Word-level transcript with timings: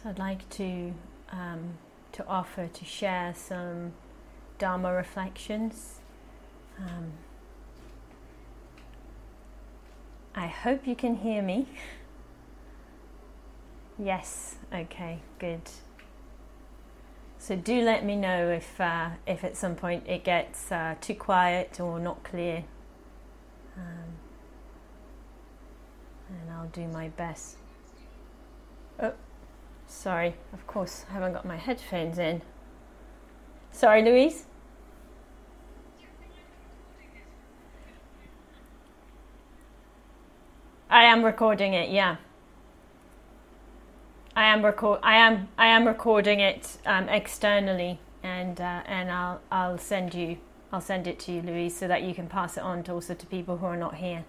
So 0.00 0.10
I'd 0.10 0.18
like 0.18 0.48
to 0.50 0.94
um, 1.32 1.76
to 2.12 2.24
offer 2.26 2.68
to 2.68 2.84
share 2.84 3.34
some 3.34 3.94
Dharma 4.58 4.92
reflections. 4.92 5.98
Um, 6.78 7.12
I 10.36 10.46
hope 10.46 10.86
you 10.86 10.94
can 10.94 11.16
hear 11.16 11.42
me. 11.42 11.66
Yes, 13.98 14.54
okay, 14.72 15.18
good. 15.40 15.62
So 17.40 17.56
do 17.56 17.80
let 17.80 18.04
me 18.04 18.14
know 18.14 18.50
if 18.50 18.80
uh, 18.80 19.10
if 19.26 19.42
at 19.42 19.56
some 19.56 19.74
point 19.74 20.04
it 20.06 20.22
gets 20.22 20.70
uh, 20.70 20.94
too 21.00 21.14
quiet 21.14 21.80
or 21.80 21.98
not 21.98 22.22
clear, 22.22 22.62
um, 23.76 24.14
and 26.28 26.50
I'll 26.52 26.68
do 26.68 26.86
my 26.86 27.08
best. 27.08 27.56
Sorry. 29.88 30.34
Of 30.52 30.66
course, 30.66 31.06
I 31.10 31.14
haven't 31.14 31.32
got 31.32 31.46
my 31.46 31.56
headphones 31.56 32.18
in. 32.18 32.42
Sorry, 33.72 34.02
Louise. 34.02 34.44
I 40.90 41.04
am 41.04 41.24
recording 41.24 41.74
it. 41.74 41.90
Yeah. 41.90 42.16
I 44.36 44.44
am 44.44 44.64
record. 44.64 45.00
I 45.02 45.16
am. 45.16 45.48
I 45.58 45.66
am 45.66 45.86
recording 45.86 46.40
it 46.40 46.76
um, 46.86 47.08
externally, 47.08 47.98
and 48.22 48.60
uh, 48.60 48.82
and 48.86 49.10
I'll 49.10 49.40
I'll 49.50 49.78
send 49.78 50.14
you. 50.14 50.38
I'll 50.72 50.80
send 50.80 51.06
it 51.06 51.18
to 51.20 51.32
you, 51.32 51.42
Louise, 51.42 51.76
so 51.76 51.88
that 51.88 52.02
you 52.02 52.14
can 52.14 52.28
pass 52.28 52.56
it 52.56 52.62
on 52.62 52.82
to 52.84 52.92
also 52.92 53.14
to 53.14 53.26
people 53.26 53.56
who 53.56 53.66
are 53.66 53.76
not 53.76 53.96
here. 53.96 54.24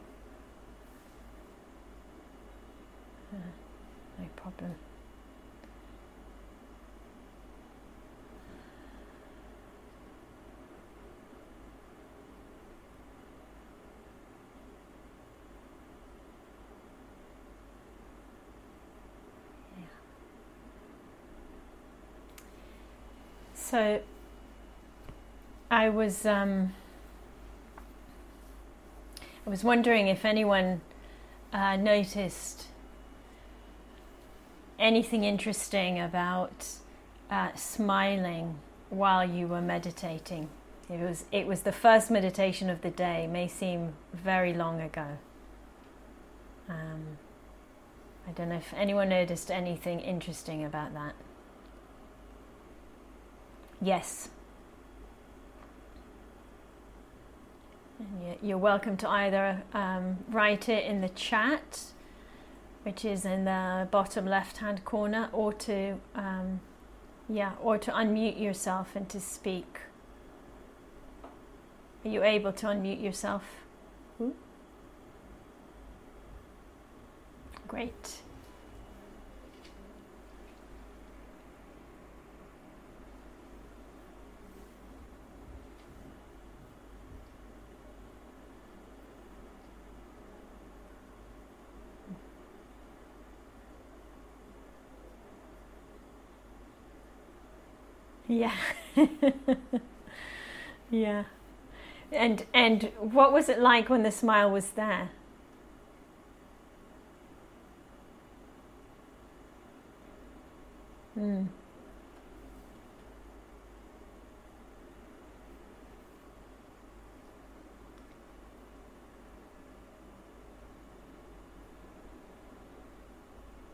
Uh, 3.33 3.37
no 4.19 4.27
problem. 4.35 4.75
So 23.69 24.01
I 25.69 25.89
was 25.89 26.25
um, 26.25 26.73
I 29.45 29.49
was 29.51 29.63
wondering 29.63 30.07
if 30.07 30.25
anyone 30.25 30.81
uh, 31.53 31.75
noticed 31.75 32.65
anything 34.79 35.23
interesting 35.23 35.99
about 35.99 36.65
uh, 37.29 37.53
smiling 37.53 38.57
while 38.89 39.23
you 39.23 39.45
were 39.45 39.61
meditating. 39.61 40.49
It 40.89 40.99
was 41.01 41.25
it 41.31 41.45
was 41.45 41.61
the 41.61 41.71
first 41.71 42.09
meditation 42.09 42.71
of 42.71 42.81
the 42.81 42.89
day. 42.89 43.27
May 43.27 43.47
seem 43.47 43.93
very 44.13 44.51
long 44.51 44.81
ago. 44.81 45.19
Um, 46.67 47.19
I 48.27 48.31
don't 48.31 48.49
know 48.49 48.55
if 48.55 48.73
anyone 48.75 49.09
noticed 49.09 49.51
anything 49.51 49.99
interesting 49.99 50.65
about 50.65 50.95
that. 50.95 51.13
Yes. 53.81 54.29
And 57.99 58.37
you're 58.41 58.57
welcome 58.57 58.97
to 58.97 59.09
either 59.09 59.61
um, 59.73 60.17
write 60.29 60.69
it 60.69 60.85
in 60.85 61.01
the 61.01 61.09
chat, 61.09 61.83
which 62.83 63.05
is 63.05 63.25
in 63.25 63.45
the 63.45 63.87
bottom 63.91 64.25
left-hand 64.25 64.83
corner, 64.85 65.29
or 65.31 65.53
to, 65.53 65.95
um, 66.15 66.59
yeah, 67.29 67.53
or 67.61 67.77
to 67.77 67.91
unmute 67.91 68.39
yourself 68.39 68.95
and 68.95 69.07
to 69.09 69.19
speak. 69.19 69.79
Are 72.03 72.09
you 72.09 72.23
able 72.23 72.53
to 72.53 72.67
unmute 72.67 73.01
yourself? 73.01 73.43
Great. 77.67 78.21
Yeah. 98.29 98.55
yeah. 100.91 101.23
And 102.11 102.45
and 102.53 102.91
what 102.99 103.33
was 103.33 103.49
it 103.49 103.59
like 103.59 103.89
when 103.89 104.03
the 104.03 104.11
smile 104.11 104.51
was 104.51 104.71
there? 104.71 105.09
Hmm. 111.15 111.43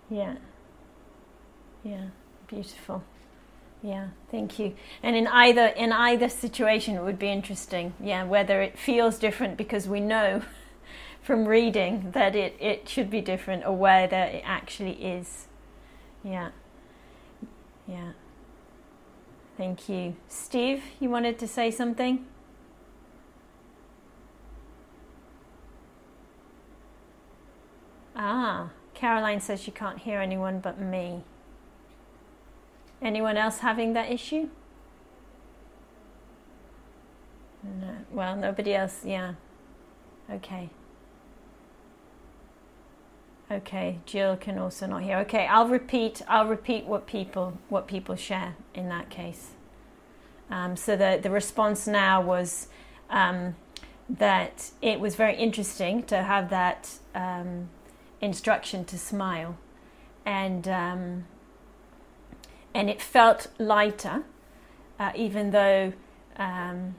Yeah. 0.09 0.35
Yeah. 1.83 2.07
Beautiful. 2.47 3.03
Yeah, 3.85 4.07
thank 4.31 4.57
you. 4.57 4.73
And 5.03 5.15
in 5.15 5.27
either 5.27 5.67
in 5.67 5.91
either 5.91 6.27
situation, 6.27 6.95
it 6.95 7.03
would 7.03 7.19
be 7.19 7.29
interesting. 7.29 7.93
Yeah, 7.99 8.23
whether 8.23 8.59
it 8.63 8.79
feels 8.79 9.19
different 9.19 9.57
because 9.57 9.87
we 9.87 9.99
know 9.99 10.41
from 11.21 11.45
reading 11.45 12.09
that 12.13 12.35
it 12.35 12.57
it 12.59 12.89
should 12.89 13.11
be 13.11 13.21
different, 13.21 13.63
or 13.63 13.73
whether 13.73 14.17
it 14.17 14.41
actually 14.43 14.93
is. 14.93 15.45
Yeah, 16.23 16.49
yeah. 17.87 18.13
Thank 19.55 19.87
you, 19.87 20.15
Steve. 20.29 20.81
You 20.99 21.11
wanted 21.11 21.37
to 21.37 21.47
say 21.47 21.69
something. 21.69 22.25
Ah, 28.15 28.69
Caroline 28.95 29.41
says 29.41 29.61
she 29.61 29.69
can't 29.69 29.99
hear 29.99 30.21
anyone 30.21 30.59
but 30.59 30.79
me. 30.81 31.23
Anyone 33.01 33.37
else 33.37 33.59
having 33.59 33.93
that 33.93 34.11
issue? 34.11 34.49
No. 37.63 37.97
Well, 38.11 38.35
nobody 38.35 38.73
else. 38.73 39.01
Yeah. 39.03 39.33
Okay. 40.29 40.69
Okay, 43.51 43.99
Jill 44.07 44.37
can 44.37 44.57
also 44.57 44.87
not 44.87 45.03
hear. 45.03 45.17
Okay, 45.19 45.45
I'll 45.45 45.67
repeat. 45.67 46.21
I'll 46.27 46.47
repeat 46.47 46.85
what 46.85 47.05
people 47.05 47.59
what 47.69 47.87
people 47.87 48.15
share 48.15 48.55
in 48.73 48.89
that 48.89 49.09
case. 49.09 49.51
Um, 50.49 50.75
so 50.75 50.95
the 50.95 51.19
the 51.21 51.29
response 51.29 51.85
now 51.85 52.21
was 52.21 52.67
um, 53.09 53.55
that 54.09 54.71
it 54.81 54.99
was 54.99 55.15
very 55.15 55.35
interesting 55.35 56.01
to 56.03 56.23
have 56.23 56.49
that 56.49 56.97
um, 57.13 57.69
instruction 58.19 58.83
to 58.85 58.97
smile, 58.97 59.57
and 60.25 60.67
um, 60.67 61.25
and 62.75 62.89
it 62.89 63.01
felt 63.01 63.47
lighter, 63.57 64.23
uh, 64.99 65.11
even 65.15 65.51
though 65.51 65.93
um, 66.35 66.95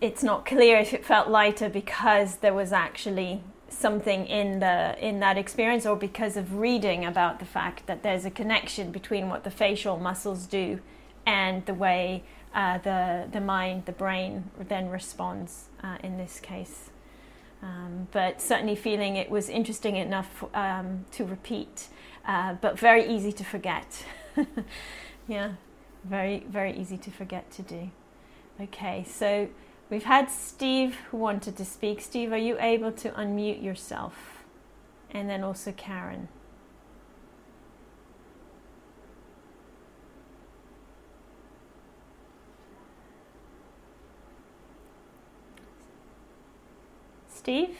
it's 0.00 0.22
not 0.22 0.46
clear 0.46 0.78
if 0.78 0.94
it 0.94 1.04
felt 1.04 1.28
lighter 1.28 1.68
because 1.68 2.36
there 2.36 2.54
was 2.54 2.72
actually 2.72 3.42
something 3.68 4.26
in 4.26 4.60
the 4.60 4.96
in 4.98 5.20
that 5.20 5.36
experience 5.36 5.84
or 5.84 5.94
because 5.94 6.38
of 6.38 6.56
reading 6.56 7.04
about 7.04 7.38
the 7.38 7.44
fact 7.44 7.86
that 7.86 8.02
there's 8.02 8.24
a 8.24 8.30
connection 8.30 8.90
between 8.90 9.28
what 9.28 9.44
the 9.44 9.50
facial 9.50 9.98
muscles 9.98 10.46
do 10.46 10.80
and 11.26 11.66
the 11.66 11.74
way 11.74 12.24
uh, 12.54 12.78
the 12.78 13.28
the 13.30 13.40
mind 13.40 13.84
the 13.84 13.92
brain 13.92 14.50
then 14.68 14.88
responds 14.88 15.66
uh, 15.82 15.98
in 16.02 16.16
this 16.16 16.40
case 16.40 16.88
um, 17.62 18.08
but 18.12 18.40
certainly 18.40 18.76
feeling 18.76 19.16
it 19.16 19.30
was 19.30 19.48
interesting 19.48 19.96
enough 19.96 20.44
um, 20.54 21.04
to 21.12 21.24
repeat 21.24 21.88
uh, 22.28 22.52
but 22.60 22.78
very 22.78 23.08
easy 23.08 23.32
to 23.32 23.42
forget. 23.42 24.04
yeah, 25.28 25.52
very, 26.04 26.44
very 26.48 26.76
easy 26.78 26.98
to 26.98 27.10
forget 27.10 27.50
to 27.52 27.62
do. 27.62 27.90
Okay, 28.60 29.04
so 29.08 29.48
we've 29.88 30.04
had 30.04 30.30
Steve 30.30 30.96
who 31.10 31.16
wanted 31.16 31.56
to 31.56 31.64
speak. 31.64 32.02
Steve, 32.02 32.30
are 32.30 32.38
you 32.38 32.58
able 32.60 32.92
to 32.92 33.10
unmute 33.10 33.62
yourself? 33.62 34.44
And 35.10 35.28
then 35.28 35.42
also 35.42 35.72
Karen. 35.72 36.28
Steve? 47.48 47.78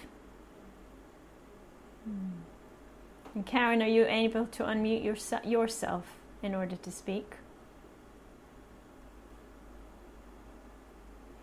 And 3.34 3.44
Karen, 3.44 3.82
are 3.82 3.86
you 3.86 4.06
able 4.06 4.46
to 4.46 4.62
unmute 4.62 5.04
yourse- 5.04 5.44
yourself 5.44 6.16
in 6.42 6.54
order 6.54 6.76
to 6.76 6.90
speak? 6.90 7.34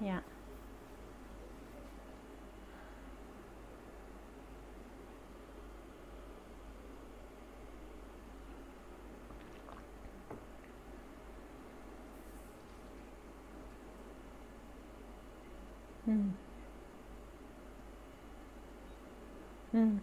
Yeah. 0.02 0.22
Hmm. 16.06 16.30
Hmm. 19.76 19.98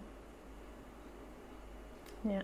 Yeah. 2.29 2.43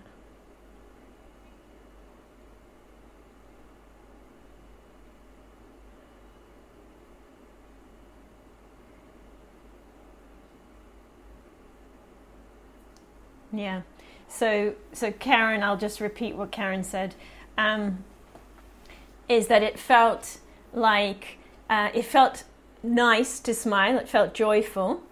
Yeah. 13.52 13.82
So, 14.28 14.74
so 14.94 15.12
Karen, 15.12 15.62
I'll 15.62 15.76
just 15.76 16.00
repeat 16.00 16.34
what 16.34 16.50
Karen 16.50 16.82
said. 16.82 17.14
Um, 17.58 18.04
is 19.28 19.48
that 19.48 19.62
it 19.62 19.78
felt 19.78 20.38
like 20.72 21.36
uh, 21.68 21.90
it 21.92 22.06
felt 22.06 22.44
nice 22.82 23.38
to 23.40 23.52
smile. 23.52 23.98
It 23.98 24.08
felt 24.08 24.32
joyful. 24.32 25.02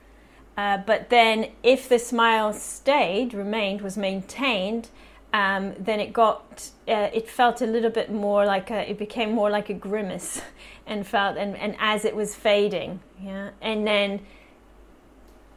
Uh, 0.56 0.78
but 0.78 1.10
then, 1.10 1.50
if 1.62 1.88
the 1.88 1.98
smile 1.98 2.52
stayed, 2.52 3.34
remained, 3.34 3.82
was 3.82 3.98
maintained, 3.98 4.88
um, 5.32 5.74
then 5.78 6.00
it 6.00 6.14
got, 6.14 6.70
uh, 6.88 7.10
it 7.12 7.28
felt 7.28 7.60
a 7.60 7.66
little 7.66 7.90
bit 7.90 8.10
more 8.10 8.46
like 8.46 8.70
a, 8.70 8.90
it 8.90 8.96
became 8.98 9.32
more 9.32 9.50
like 9.50 9.68
a 9.68 9.74
grimace, 9.74 10.40
and 10.86 11.06
felt, 11.06 11.36
and, 11.36 11.56
and 11.56 11.76
as 11.78 12.06
it 12.06 12.16
was 12.16 12.34
fading, 12.34 13.00
yeah, 13.22 13.50
and 13.60 13.86
then, 13.86 14.20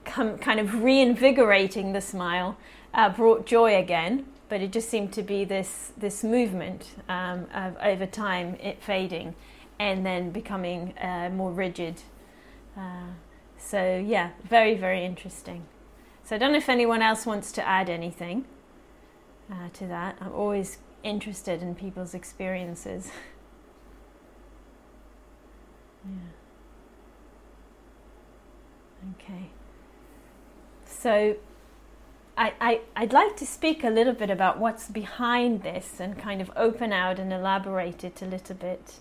come, 0.03 0.37
kind 0.37 0.59
of 0.59 0.83
reinvigorating 0.83 1.93
the 1.93 2.01
smile, 2.01 2.57
uh, 2.93 3.07
brought 3.09 3.45
joy 3.45 3.77
again. 3.77 4.25
But 4.49 4.61
it 4.61 4.71
just 4.71 4.89
seemed 4.89 5.13
to 5.13 5.21
be 5.21 5.45
this 5.45 5.93
this 5.95 6.23
movement 6.23 6.95
um, 7.07 7.45
of 7.53 7.77
over 7.83 8.07
time, 8.07 8.55
it 8.55 8.81
fading, 8.81 9.35
and 9.77 10.03
then 10.03 10.31
becoming 10.31 10.97
uh, 10.97 11.29
more 11.31 11.51
rigid. 11.51 12.01
So, 13.59 14.03
yeah, 14.03 14.31
very, 14.43 14.73
very 14.73 15.05
interesting. 15.05 15.67
So, 16.23 16.35
I 16.35 16.39
don't 16.39 16.53
know 16.53 16.57
if 16.57 16.69
anyone 16.69 17.01
else 17.01 17.25
wants 17.25 17.51
to 17.53 17.67
add 17.67 17.89
anything 17.89 18.45
uh, 19.51 19.69
to 19.73 19.87
that. 19.87 20.17
I'm 20.21 20.33
always 20.33 20.77
interested 21.03 21.61
in 21.61 21.75
people's 21.75 22.13
experiences. 22.13 23.07
yeah. 26.05 26.11
Okay. 29.21 29.49
So, 30.85 31.35
I, 32.39 32.53
I, 32.61 32.81
I'd 32.95 33.11
like 33.11 33.35
to 33.37 33.45
speak 33.45 33.83
a 33.83 33.89
little 33.89 34.13
bit 34.13 34.29
about 34.29 34.59
what's 34.59 34.87
behind 34.87 35.61
this 35.61 35.99
and 35.99 36.17
kind 36.17 36.41
of 36.41 36.49
open 36.55 36.93
out 36.93 37.19
and 37.19 37.33
elaborate 37.33 38.05
it 38.05 38.21
a 38.21 38.25
little 38.25 38.55
bit. 38.55 38.93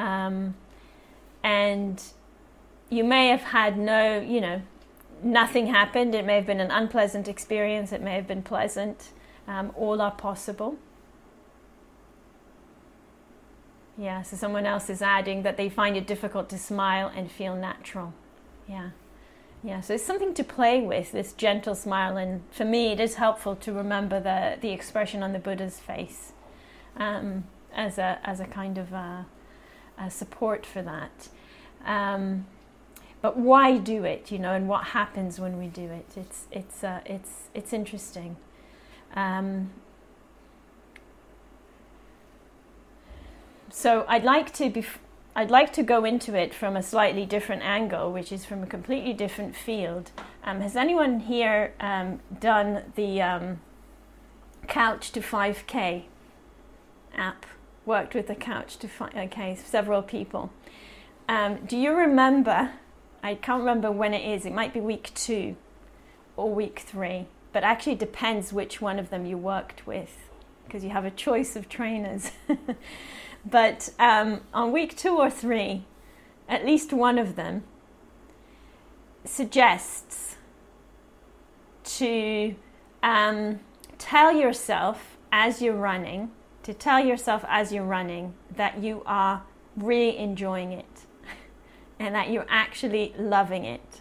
Um, 0.00 0.56
and 1.44 2.02
you 2.92 3.04
may 3.04 3.28
have 3.28 3.40
had 3.40 3.78
no, 3.78 4.20
you 4.20 4.40
know, 4.40 4.60
nothing 5.22 5.68
happened. 5.68 6.14
It 6.14 6.26
may 6.26 6.34
have 6.36 6.46
been 6.46 6.60
an 6.60 6.70
unpleasant 6.70 7.26
experience, 7.26 7.90
it 7.90 8.02
may 8.02 8.14
have 8.14 8.28
been 8.28 8.42
pleasant. 8.42 9.10
Um, 9.48 9.72
all 9.74 10.00
are 10.00 10.12
possible. 10.12 10.76
Yeah, 13.98 14.22
so 14.22 14.36
someone 14.36 14.66
else 14.66 14.88
is 14.88 15.02
adding 15.02 15.42
that 15.42 15.56
they 15.56 15.68
find 15.68 15.96
it 15.96 16.06
difficult 16.06 16.48
to 16.50 16.58
smile 16.58 17.10
and 17.14 17.30
feel 17.30 17.56
natural. 17.56 18.12
Yeah. 18.68 18.90
Yeah, 19.64 19.80
so 19.80 19.94
it's 19.94 20.04
something 20.04 20.34
to 20.34 20.44
play 20.44 20.80
with, 20.80 21.12
this 21.12 21.32
gentle 21.32 21.74
smile. 21.74 22.16
And 22.16 22.42
for 22.50 22.64
me, 22.64 22.92
it 22.92 23.00
is 23.00 23.14
helpful 23.14 23.56
to 23.56 23.72
remember 23.72 24.20
the, 24.20 24.58
the 24.60 24.70
expression 24.70 25.22
on 25.22 25.32
the 25.32 25.38
Buddha's 25.38 25.78
face 25.78 26.32
um, 26.96 27.44
as, 27.74 27.98
a, 27.98 28.18
as 28.24 28.40
a 28.40 28.46
kind 28.46 28.76
of 28.76 28.92
a, 28.92 29.26
a 29.98 30.10
support 30.10 30.66
for 30.66 30.82
that. 30.82 31.28
Um, 31.84 32.46
but 33.22 33.36
why 33.36 33.78
do 33.78 34.02
it, 34.02 34.32
you 34.32 34.38
know, 34.40 34.52
and 34.52 34.68
what 34.68 34.88
happens 34.88 35.38
when 35.38 35.56
we 35.56 35.68
do 35.68 35.84
it? 35.84 36.06
It's, 36.16 36.46
it's, 36.50 36.82
uh, 36.82 37.00
it's, 37.06 37.48
it's 37.54 37.72
interesting. 37.72 38.36
Um, 39.14 39.70
so 43.70 44.04
I'd 44.08 44.24
like 44.24 44.52
to 44.54 44.68
be, 44.68 44.84
I'd 45.36 45.52
like 45.52 45.72
to 45.74 45.84
go 45.84 46.04
into 46.04 46.34
it 46.34 46.52
from 46.52 46.76
a 46.76 46.82
slightly 46.82 47.24
different 47.24 47.62
angle, 47.62 48.12
which 48.12 48.32
is 48.32 48.44
from 48.44 48.64
a 48.64 48.66
completely 48.66 49.12
different 49.12 49.54
field. 49.54 50.10
Um, 50.42 50.60
has 50.60 50.74
anyone 50.74 51.20
here 51.20 51.74
um, 51.78 52.18
done 52.40 52.92
the 52.96 53.22
um, 53.22 53.60
Couch 54.66 55.12
to 55.12 55.20
5K 55.20 56.04
app? 57.14 57.46
Worked 57.86 58.16
with 58.16 58.26
the 58.26 58.34
Couch 58.34 58.78
to 58.78 58.88
5K, 58.88 59.58
several 59.58 60.02
people. 60.02 60.50
Um, 61.28 61.60
do 61.66 61.76
you 61.76 61.94
remember? 61.94 62.72
I 63.22 63.36
can't 63.36 63.60
remember 63.60 63.90
when 63.90 64.14
it 64.14 64.28
is. 64.28 64.44
It 64.44 64.52
might 64.52 64.74
be 64.74 64.80
week 64.80 65.12
two 65.14 65.56
or 66.36 66.52
week 66.52 66.80
three, 66.80 67.26
but 67.52 67.62
actually 67.62 67.94
depends 67.94 68.52
which 68.52 68.80
one 68.80 68.98
of 68.98 69.10
them 69.10 69.26
you 69.26 69.38
worked 69.38 69.86
with 69.86 70.28
because 70.64 70.82
you 70.82 70.90
have 70.90 71.04
a 71.04 71.10
choice 71.10 71.54
of 71.54 71.68
trainers. 71.68 72.32
but 73.44 73.90
um, 73.98 74.40
on 74.52 74.72
week 74.72 74.96
two 74.96 75.16
or 75.18 75.30
three, 75.30 75.84
at 76.48 76.64
least 76.64 76.92
one 76.92 77.18
of 77.18 77.36
them 77.36 77.62
suggests 79.24 80.36
to 81.84 82.54
um, 83.02 83.60
tell 83.98 84.32
yourself 84.32 85.16
as 85.30 85.62
you're 85.62 85.76
running, 85.76 86.30
to 86.62 86.74
tell 86.74 87.04
yourself 87.04 87.44
as 87.48 87.72
you're 87.72 87.84
running 87.84 88.34
that 88.56 88.82
you 88.82 89.02
are 89.06 89.42
really 89.76 90.16
enjoying 90.18 90.72
it 90.72 90.91
and 92.02 92.16
that 92.16 92.30
you're 92.30 92.46
actually 92.48 93.14
loving 93.16 93.64
it. 93.64 94.00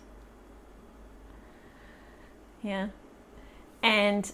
Yeah. 2.63 2.87
And 3.83 4.31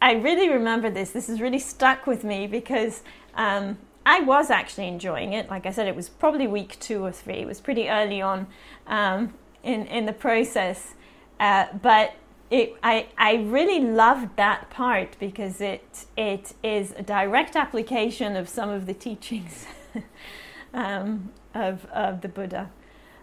I 0.00 0.12
really 0.12 0.48
remember 0.48 0.88
this. 0.88 1.10
This 1.10 1.26
has 1.26 1.40
really 1.40 1.58
stuck 1.58 2.06
with 2.06 2.22
me 2.22 2.46
because 2.46 3.02
um, 3.34 3.78
I 4.06 4.20
was 4.20 4.50
actually 4.50 4.86
enjoying 4.86 5.32
it. 5.32 5.50
Like 5.50 5.66
I 5.66 5.72
said, 5.72 5.88
it 5.88 5.96
was 5.96 6.08
probably 6.08 6.46
week 6.46 6.78
two 6.78 7.04
or 7.04 7.10
three. 7.10 7.34
It 7.38 7.46
was 7.46 7.60
pretty 7.60 7.88
early 7.88 8.22
on 8.22 8.46
um, 8.86 9.34
in 9.64 9.86
in 9.88 10.06
the 10.06 10.12
process, 10.12 10.94
uh, 11.40 11.66
but 11.82 12.14
it, 12.50 12.76
I 12.84 13.08
I 13.18 13.34
really 13.34 13.80
loved 13.80 14.36
that 14.36 14.70
part 14.70 15.16
because 15.18 15.60
it 15.60 16.06
it 16.16 16.54
is 16.62 16.94
a 16.96 17.02
direct 17.02 17.56
application 17.56 18.36
of 18.36 18.48
some 18.48 18.70
of 18.70 18.86
the 18.86 18.94
teachings 18.94 19.66
um, 20.72 21.30
of 21.52 21.84
of 21.86 22.20
the 22.20 22.28
Buddha 22.28 22.70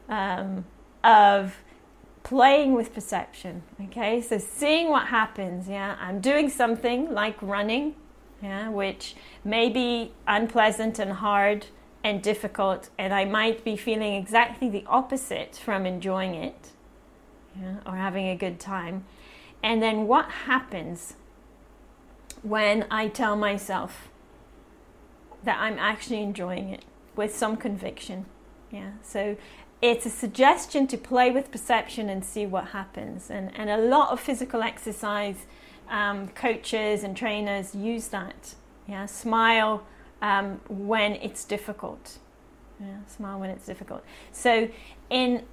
um, 0.10 0.66
of 1.04 1.58
playing 2.24 2.74
with 2.74 2.94
perception. 2.94 3.64
Okay, 3.86 4.22
so 4.22 4.38
seeing 4.38 4.90
what 4.90 5.08
happens. 5.08 5.68
Yeah, 5.68 5.96
I'm 6.00 6.20
doing 6.20 6.50
something 6.50 7.14
like 7.14 7.42
running, 7.42 7.96
yeah, 8.42 8.70
which 8.70 9.16
may 9.44 9.70
be 9.70 10.12
unpleasant 10.28 11.00
and 11.00 11.14
hard 11.14 11.68
and 12.04 12.22
difficult, 12.22 12.90
and 12.98 13.14
I 13.14 13.26
might 13.26 13.64
be 13.64 13.76
feeling 13.76 14.14
exactly 14.14 14.70
the 14.70 14.84
opposite 14.88 15.56
from 15.56 15.86
enjoying 15.86 16.36
it, 16.36 16.72
yeah, 17.60 17.78
or 17.86 17.96
having 17.96 18.28
a 18.28 18.36
good 18.36 18.60
time. 18.60 19.06
And 19.64 19.82
then 19.82 20.06
what 20.06 20.30
happens 20.30 21.16
when 22.44 22.86
I 22.92 23.08
tell 23.08 23.36
myself 23.36 24.10
that 25.44 25.58
I'm 25.60 25.80
actually 25.80 26.22
enjoying 26.22 26.70
it 26.70 26.86
with 27.16 27.36
some 27.36 27.58
conviction? 27.58 28.26
Yeah, 28.72 28.92
so 29.02 29.38
it's 29.86 30.06
a 30.06 30.10
suggestion 30.10 30.88
to 30.88 30.98
play 30.98 31.30
with 31.30 31.52
perception 31.52 32.10
and 32.10 32.26
see 32.26 32.46
what 32.48 32.70
happens. 32.70 33.30
And, 33.30 33.52
and 33.56 33.70
a 33.70 33.78
lot 33.78 34.10
of 34.12 34.20
physical 34.20 34.64
exercise 34.64 35.46
um, 35.90 36.30
coaches 36.30 37.04
and 37.04 37.16
trainers 37.16 37.76
use 37.76 38.08
that. 38.08 38.56
Yeah, 38.88 39.06
smile 39.06 39.86
um, 40.24 40.60
when 40.68 41.14
it's 41.14 41.46
difficult. 41.46 42.18
Yeah, 42.80 42.98
smile 43.08 43.40
when 43.40 43.52
it's 43.52 43.66
difficult. 43.66 44.04
So 44.32 44.70
in 45.10 45.44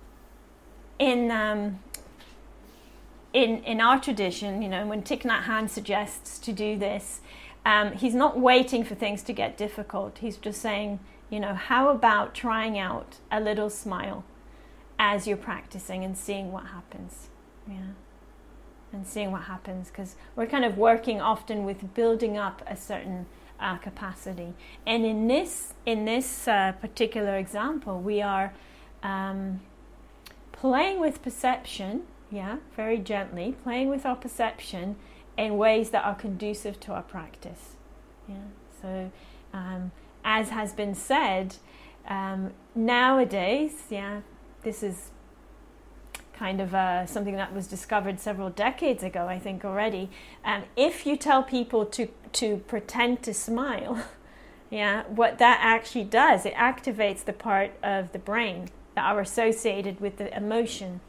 in 0.98 1.30
um, 1.30 1.80
in 3.34 3.62
in 3.64 3.80
our 3.82 4.00
tradition, 4.00 4.62
you 4.62 4.68
know, 4.68 4.86
when 4.86 5.02
Thich 5.02 5.22
Nhat 5.22 5.42
Hanh 5.42 5.68
suggests 5.68 6.38
to 6.38 6.52
do 6.52 6.78
this, 6.78 7.20
um, 7.66 7.92
he's 7.92 8.14
not 8.14 8.38
waiting 8.38 8.82
for 8.82 8.94
things 8.94 9.22
to 9.24 9.32
get 9.32 9.56
difficult. 9.58 10.18
He's 10.18 10.36
just 10.36 10.60
saying, 10.60 11.00
you 11.32 11.40
know, 11.40 11.54
how 11.54 11.88
about 11.88 12.34
trying 12.34 12.78
out 12.78 13.16
a 13.30 13.40
little 13.40 13.70
smile 13.70 14.22
as 14.98 15.26
you're 15.26 15.38
practicing 15.38 16.04
and 16.04 16.16
seeing 16.16 16.52
what 16.52 16.66
happens? 16.66 17.28
Yeah. 17.66 17.94
and 18.92 19.06
seeing 19.06 19.30
what 19.30 19.42
happens 19.42 19.88
because 19.88 20.16
we're 20.36 20.46
kind 20.46 20.64
of 20.66 20.76
working 20.76 21.20
often 21.20 21.64
with 21.64 21.94
building 21.94 22.36
up 22.36 22.60
a 22.66 22.76
certain 22.76 23.24
uh, 23.58 23.78
capacity. 23.78 24.52
And 24.86 25.06
in 25.06 25.28
this 25.28 25.72
in 25.86 26.04
this 26.04 26.46
uh, 26.46 26.72
particular 26.72 27.36
example, 27.38 28.00
we 28.00 28.20
are 28.20 28.52
um, 29.02 29.60
playing 30.52 31.00
with 31.00 31.22
perception, 31.22 32.02
yeah, 32.30 32.58
very 32.76 32.98
gently, 32.98 33.56
playing 33.62 33.88
with 33.88 34.04
our 34.04 34.16
perception 34.16 34.96
in 35.38 35.56
ways 35.56 35.90
that 35.90 36.04
are 36.04 36.14
conducive 36.14 36.78
to 36.80 36.92
our 36.92 37.02
practice. 37.02 37.76
Yeah. 38.28 38.34
So, 38.82 39.10
um, 39.54 39.92
as 40.24 40.50
has 40.50 40.72
been 40.72 40.94
said, 40.94 41.56
um, 42.08 42.52
nowadays, 42.74 43.84
yeah, 43.90 44.20
this 44.62 44.82
is 44.82 45.10
kind 46.34 46.60
of 46.60 46.74
uh, 46.74 47.06
something 47.06 47.36
that 47.36 47.54
was 47.54 47.66
discovered 47.66 48.18
several 48.18 48.50
decades 48.50 49.02
ago, 49.02 49.28
I 49.28 49.38
think 49.38 49.64
already. 49.64 50.10
Um, 50.44 50.64
if 50.76 51.06
you 51.06 51.16
tell 51.16 51.42
people 51.42 51.86
to 51.86 52.08
to 52.32 52.56
pretend 52.66 53.22
to 53.22 53.34
smile, 53.34 54.04
yeah, 54.70 55.04
what 55.04 55.38
that 55.38 55.58
actually 55.62 56.04
does, 56.04 56.46
it 56.46 56.54
activates 56.54 57.24
the 57.24 57.32
part 57.32 57.72
of 57.82 58.12
the 58.12 58.18
brain 58.18 58.68
that 58.94 59.04
are 59.04 59.20
associated 59.20 60.00
with 60.00 60.16
the 60.16 60.34
emotion 60.36 61.00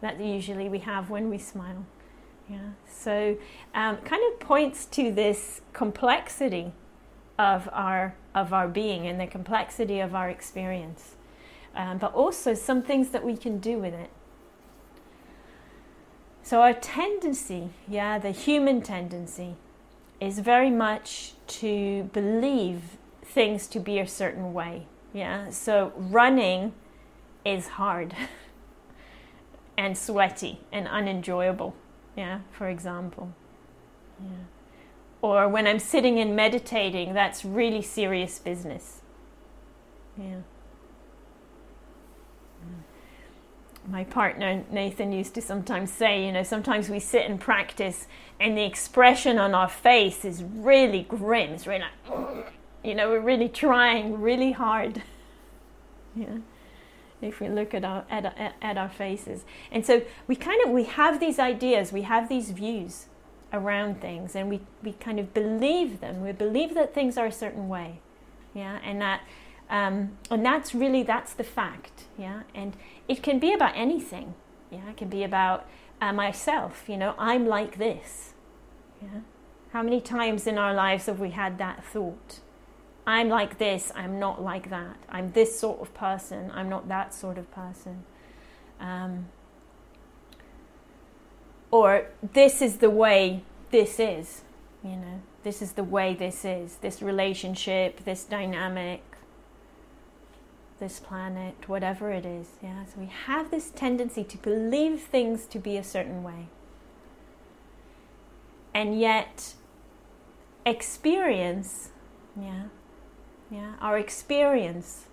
that 0.00 0.20
usually 0.20 0.68
we 0.68 0.78
have 0.80 1.10
when 1.10 1.30
we 1.30 1.38
smile. 1.38 1.86
Yeah, 2.48 2.70
so 2.88 3.36
um, 3.74 3.96
kind 3.98 4.22
of 4.32 4.38
points 4.38 4.84
to 4.86 5.10
this 5.10 5.62
complexity 5.72 6.72
of 7.38 7.68
our 7.72 8.14
of 8.34 8.52
our 8.52 8.68
being 8.68 9.06
and 9.06 9.20
the 9.20 9.26
complexity 9.26 10.00
of 10.00 10.14
our 10.14 10.28
experience, 10.28 11.16
um, 11.74 11.98
but 11.98 12.12
also 12.14 12.54
some 12.54 12.82
things 12.82 13.10
that 13.10 13.24
we 13.24 13.36
can 13.36 13.58
do 13.58 13.78
with 13.78 13.94
it. 13.94 14.10
So 16.42 16.62
our 16.62 16.74
tendency, 16.74 17.70
yeah, 17.88 18.18
the 18.18 18.30
human 18.30 18.80
tendency, 18.82 19.56
is 20.20 20.38
very 20.38 20.70
much 20.70 21.32
to 21.48 22.04
believe 22.12 22.96
things 23.24 23.66
to 23.68 23.80
be 23.80 23.98
a 23.98 24.06
certain 24.06 24.52
way. 24.52 24.86
Yeah. 25.12 25.50
So 25.50 25.92
running 25.96 26.72
is 27.44 27.68
hard 27.68 28.14
and 29.78 29.96
sweaty 29.96 30.60
and 30.70 30.86
unenjoyable. 30.86 31.74
Yeah, 32.16 32.40
for 32.52 32.68
example. 32.68 33.34
Yeah. 34.22 34.55
Or 35.26 35.48
when 35.48 35.66
I'm 35.66 35.80
sitting 35.80 36.20
and 36.20 36.36
meditating, 36.36 37.12
that's 37.12 37.44
really 37.44 37.82
serious 37.82 38.38
business. 38.38 39.00
Yeah. 40.16 40.42
Mm. 42.64 43.90
my 43.90 44.04
partner 44.04 44.62
Nathan 44.70 45.10
used 45.10 45.34
to 45.34 45.42
sometimes 45.42 45.92
say, 45.92 46.24
you 46.24 46.30
know, 46.30 46.44
sometimes 46.44 46.88
we 46.88 47.00
sit 47.00 47.28
and 47.28 47.40
practice 47.40 48.06
and 48.38 48.56
the 48.56 48.62
expression 48.62 49.36
on 49.36 49.52
our 49.52 49.68
face 49.68 50.24
is 50.24 50.44
really 50.44 51.02
grim. 51.02 51.54
It's 51.54 51.66
really 51.66 51.80
like, 51.80 52.54
you 52.84 52.94
know, 52.94 53.08
we're 53.08 53.18
really 53.18 53.48
trying 53.48 54.20
really 54.20 54.52
hard. 54.52 55.02
Yeah. 56.14 56.38
If 57.20 57.40
we 57.40 57.48
look 57.48 57.74
at 57.74 57.84
our, 57.84 58.06
at, 58.08 58.54
at 58.62 58.78
our 58.78 58.88
faces. 58.88 59.44
And 59.70 59.84
so 59.84 60.02
we 60.26 60.34
kind 60.34 60.62
of, 60.64 60.70
we 60.70 60.84
have 60.84 61.20
these 61.20 61.38
ideas, 61.38 61.92
we 61.92 62.02
have 62.02 62.30
these 62.30 62.52
views 62.52 63.06
around 63.56 64.00
things 64.00 64.36
and 64.36 64.48
we, 64.48 64.60
we 64.82 64.92
kind 64.92 65.18
of 65.18 65.34
believe 65.34 66.00
them. 66.00 66.22
We 66.22 66.32
believe 66.32 66.74
that 66.74 66.94
things 66.94 67.16
are 67.18 67.26
a 67.26 67.32
certain 67.32 67.68
way. 67.68 68.00
Yeah. 68.54 68.78
And 68.84 69.00
that, 69.00 69.22
um, 69.68 70.16
and 70.30 70.44
that's 70.44 70.74
really, 70.74 71.02
that's 71.02 71.32
the 71.32 71.44
fact. 71.44 72.04
Yeah. 72.16 72.42
And 72.54 72.76
it 73.08 73.22
can 73.22 73.38
be 73.38 73.52
about 73.52 73.76
anything. 73.76 74.34
Yeah, 74.70 74.90
it 74.90 74.96
can 74.96 75.08
be 75.08 75.24
about 75.24 75.66
uh, 76.00 76.12
myself. 76.12 76.84
You 76.88 76.96
know, 76.96 77.14
I'm 77.18 77.46
like 77.46 77.78
this. 77.78 78.34
Yeah. 79.02 79.20
How 79.72 79.82
many 79.82 80.00
times 80.00 80.46
in 80.46 80.58
our 80.58 80.74
lives 80.74 81.06
have 81.06 81.20
we 81.20 81.30
had 81.30 81.58
that 81.58 81.84
thought? 81.84 82.40
I'm 83.06 83.28
like 83.28 83.58
this. 83.58 83.92
I'm 83.94 84.18
not 84.18 84.42
like 84.42 84.70
that. 84.70 84.96
I'm 85.08 85.32
this 85.32 85.58
sort 85.58 85.80
of 85.80 85.94
person. 85.94 86.50
I'm 86.52 86.68
not 86.68 86.88
that 86.88 87.14
sort 87.14 87.38
of 87.38 87.50
person. 87.52 88.04
Um, 88.80 89.28
or 91.70 92.06
this 92.32 92.62
is 92.62 92.78
the 92.78 92.90
way 92.90 93.42
this 93.70 93.98
is. 93.98 94.42
You 94.82 94.96
know, 94.96 95.22
this 95.42 95.62
is 95.62 95.72
the 95.72 95.84
way 95.84 96.14
this 96.14 96.44
is. 96.44 96.76
This 96.76 97.02
relationship, 97.02 98.04
this 98.04 98.24
dynamic, 98.24 99.02
this 100.78 101.00
planet, 101.00 101.54
whatever 101.68 102.10
it 102.10 102.26
is. 102.26 102.48
Yeah, 102.62 102.84
so 102.84 103.00
we 103.00 103.06
have 103.06 103.50
this 103.50 103.70
tendency 103.70 104.24
to 104.24 104.38
believe 104.38 105.02
things 105.02 105.46
to 105.46 105.58
be 105.58 105.76
a 105.76 105.84
certain 105.84 106.22
way. 106.22 106.48
And 108.74 109.00
yet, 109.00 109.54
experience, 110.66 111.90
yeah, 112.38 112.64
yeah, 113.50 113.74
our 113.80 113.98
experience, 113.98 115.06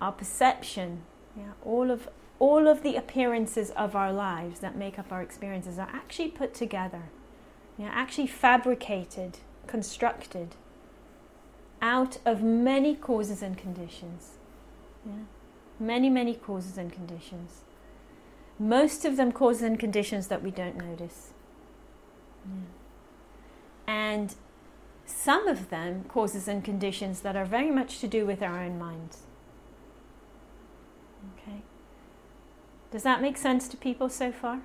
our 0.00 0.12
perception, 0.12 1.02
yeah, 1.36 1.52
all 1.64 1.90
of 1.90 2.08
all 2.38 2.66
of 2.66 2.82
the 2.82 2.96
appearances 2.96 3.70
of 3.70 3.94
our 3.94 4.12
lives 4.12 4.60
that 4.60 4.76
make 4.76 4.98
up 4.98 5.12
our 5.12 5.22
experiences 5.22 5.78
are 5.78 5.88
actually 5.92 6.28
put 6.28 6.54
together, 6.54 7.04
yeah, 7.78 7.90
actually 7.92 8.26
fabricated, 8.26 9.38
constructed 9.66 10.54
out 11.80 12.18
of 12.24 12.42
many 12.42 12.94
causes 12.94 13.42
and 13.42 13.56
conditions. 13.58 14.32
Yeah? 15.04 15.24
Many, 15.78 16.08
many 16.08 16.34
causes 16.34 16.78
and 16.78 16.92
conditions. 16.92 17.60
Most 18.58 19.04
of 19.04 19.16
them 19.16 19.32
causes 19.32 19.62
and 19.62 19.78
conditions 19.78 20.28
that 20.28 20.42
we 20.42 20.50
don't 20.50 20.76
notice. 20.76 21.32
Yeah. 22.46 22.62
And 23.86 24.34
some 25.06 25.46
of 25.48 25.70
them 25.70 26.04
causes 26.04 26.48
and 26.48 26.64
conditions 26.64 27.20
that 27.20 27.36
are 27.36 27.44
very 27.44 27.70
much 27.70 27.98
to 28.00 28.08
do 28.08 28.24
with 28.24 28.42
our 28.42 28.62
own 28.62 28.78
minds. 28.78 29.18
Okay. 31.36 31.62
Does 32.94 33.02
that 33.02 33.20
make 33.20 33.36
sense 33.36 33.66
to 33.66 33.76
people 33.76 34.08
so 34.08 34.30
far? 34.30 34.60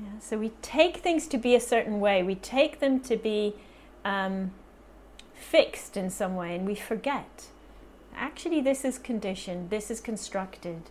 Yeah. 0.00 0.20
So 0.20 0.38
we 0.38 0.50
take 0.62 0.98
things 0.98 1.26
to 1.26 1.36
be 1.36 1.56
a 1.56 1.60
certain 1.60 1.98
way. 1.98 2.22
We 2.22 2.36
take 2.36 2.78
them 2.78 3.00
to 3.00 3.16
be 3.16 3.56
um, 4.04 4.52
fixed 5.34 5.96
in 5.96 6.10
some 6.10 6.36
way 6.36 6.54
and 6.54 6.64
we 6.64 6.76
forget. 6.76 7.48
Actually, 8.14 8.60
this 8.60 8.84
is 8.84 9.00
conditioned, 9.00 9.70
this 9.70 9.90
is 9.90 10.00
constructed, 10.00 10.82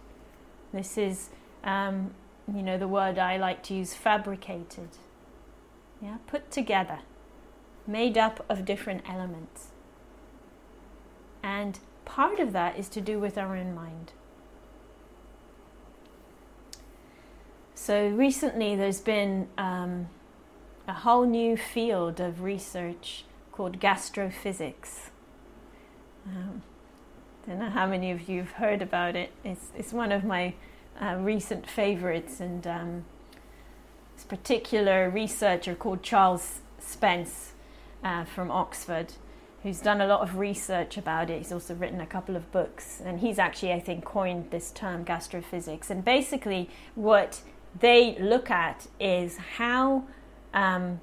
this 0.74 0.98
is, 0.98 1.30
um, 1.64 2.12
you 2.54 2.62
know, 2.62 2.78
the 2.78 2.88
word 2.90 3.18
I 3.18 3.38
like 3.38 3.64
to 3.64 3.74
use, 3.74 3.94
fabricated. 3.94 4.90
Yeah, 6.02 6.18
put 6.28 6.52
together, 6.52 7.00
made 7.88 8.18
up 8.18 8.46
of 8.50 8.66
different 8.66 9.10
elements. 9.10 9.68
And 11.42 11.80
part 12.04 12.40
of 12.40 12.52
that 12.52 12.78
is 12.78 12.90
to 12.90 13.00
do 13.00 13.18
with 13.18 13.38
our 13.38 13.56
own 13.56 13.74
mind. 13.74 14.12
So 17.88 18.10
recently, 18.10 18.76
there's 18.76 19.00
been 19.00 19.48
um, 19.58 20.10
a 20.90 20.94
whole 20.94 21.26
new 21.26 21.56
field 21.56 22.20
of 22.20 22.42
research 22.42 23.24
called 23.54 23.80
gastrophysics. 23.80 25.10
Um, 26.26 26.64
don't 27.48 27.60
know 27.60 27.70
how 27.70 27.88
many 27.88 28.12
of 28.12 28.28
you 28.28 28.42
have 28.42 28.52
heard 28.52 28.82
about 28.82 29.16
it. 29.16 29.32
It's, 29.46 29.72
it's 29.74 29.94
one 29.94 30.12
of 30.12 30.26
my 30.26 30.54
uh, 31.02 31.16
recent 31.22 31.66
favorites, 31.66 32.42
and 32.42 32.68
um, 32.68 33.06
this 34.18 34.26
particular 34.26 35.10
researcher 35.10 35.74
called 35.74 36.04
Charles 36.04 36.60
Spence 36.80 37.54
uh, 38.04 38.26
from 38.26 38.52
Oxford, 38.52 39.14
who's 39.64 39.80
done 39.80 40.02
a 40.02 40.08
lot 40.08 40.20
of 40.20 40.38
research 40.38 40.98
about 40.98 41.30
it. 41.30 41.38
He's 41.38 41.54
also 41.54 41.74
written 41.74 42.02
a 42.02 42.06
couple 42.06 42.36
of 42.36 42.52
books, 42.52 43.02
and 43.02 43.22
he's 43.22 43.40
actually, 43.40 43.72
I 43.72 43.80
think, 43.80 44.04
coined 44.04 44.52
this 44.52 44.72
term 44.72 45.06
gastrophysics. 45.06 45.90
And 45.90 46.04
basically, 46.04 46.70
what 46.96 47.40
they 47.80 48.18
look 48.20 48.50
at 48.50 48.88
is 49.00 49.38
how 49.58 50.04
um, 50.54 51.00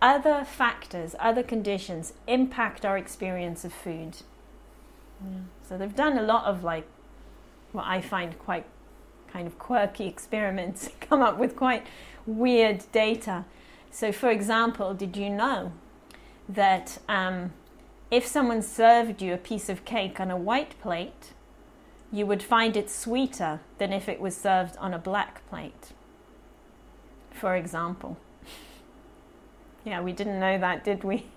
other 0.00 0.44
factors, 0.44 1.14
other 1.18 1.42
conditions 1.42 2.12
impact 2.26 2.84
our 2.84 2.96
experience 2.98 3.64
of 3.64 3.72
food. 3.72 4.16
Yeah. 5.22 5.38
So 5.68 5.78
they've 5.78 5.94
done 5.94 6.16
a 6.18 6.22
lot 6.22 6.44
of 6.44 6.64
like 6.64 6.86
what 7.72 7.86
I 7.86 8.00
find 8.00 8.38
quite 8.38 8.64
kind 9.32 9.46
of 9.46 9.58
quirky 9.58 10.06
experiments, 10.06 10.90
come 11.00 11.20
up 11.20 11.38
with 11.38 11.56
quite 11.56 11.86
weird 12.26 12.84
data. 12.92 13.44
So, 13.90 14.12
for 14.12 14.30
example, 14.30 14.94
did 14.94 15.16
you 15.16 15.30
know 15.30 15.72
that 16.48 16.98
um, 17.08 17.52
if 18.10 18.26
someone 18.26 18.62
served 18.62 19.20
you 19.22 19.34
a 19.34 19.38
piece 19.38 19.68
of 19.68 19.84
cake 19.84 20.20
on 20.20 20.30
a 20.30 20.36
white 20.36 20.78
plate, 20.80 21.32
you 22.10 22.24
would 22.26 22.42
find 22.42 22.76
it 22.76 22.90
sweeter 22.90 23.60
than 23.78 23.92
if 23.92 24.08
it 24.08 24.20
was 24.20 24.36
served 24.36 24.76
on 24.78 24.94
a 24.94 24.98
black 24.98 25.46
plate? 25.48 25.92
For 27.38 27.54
example. 27.54 28.16
Yeah, 29.84 30.00
we 30.00 30.12
didn't 30.12 30.40
know 30.40 30.58
that, 30.58 30.84
did 30.84 31.04
we? 31.04 31.26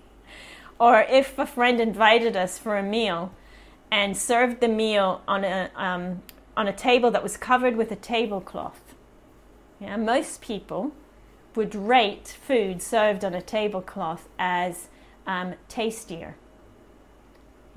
Or 0.80 1.02
if 1.02 1.38
a 1.38 1.46
friend 1.46 1.80
invited 1.80 2.36
us 2.36 2.58
for 2.58 2.76
a 2.76 2.82
meal 2.82 3.32
and 3.88 4.16
served 4.16 4.58
the 4.60 4.66
meal 4.66 5.22
on 5.28 5.44
a, 5.44 5.70
um, 5.76 6.22
on 6.56 6.66
a 6.66 6.72
table 6.72 7.12
that 7.12 7.22
was 7.22 7.36
covered 7.36 7.76
with 7.76 7.92
a 7.92 7.96
tablecloth, 7.96 8.82
Yeah, 9.78 9.96
most 9.96 10.40
people 10.40 10.90
would 11.54 11.76
rate 11.76 12.26
food 12.26 12.82
served 12.82 13.24
on 13.24 13.32
a 13.32 13.42
tablecloth 13.42 14.28
as 14.40 14.88
um, 15.24 15.54
tastier. 15.68 16.34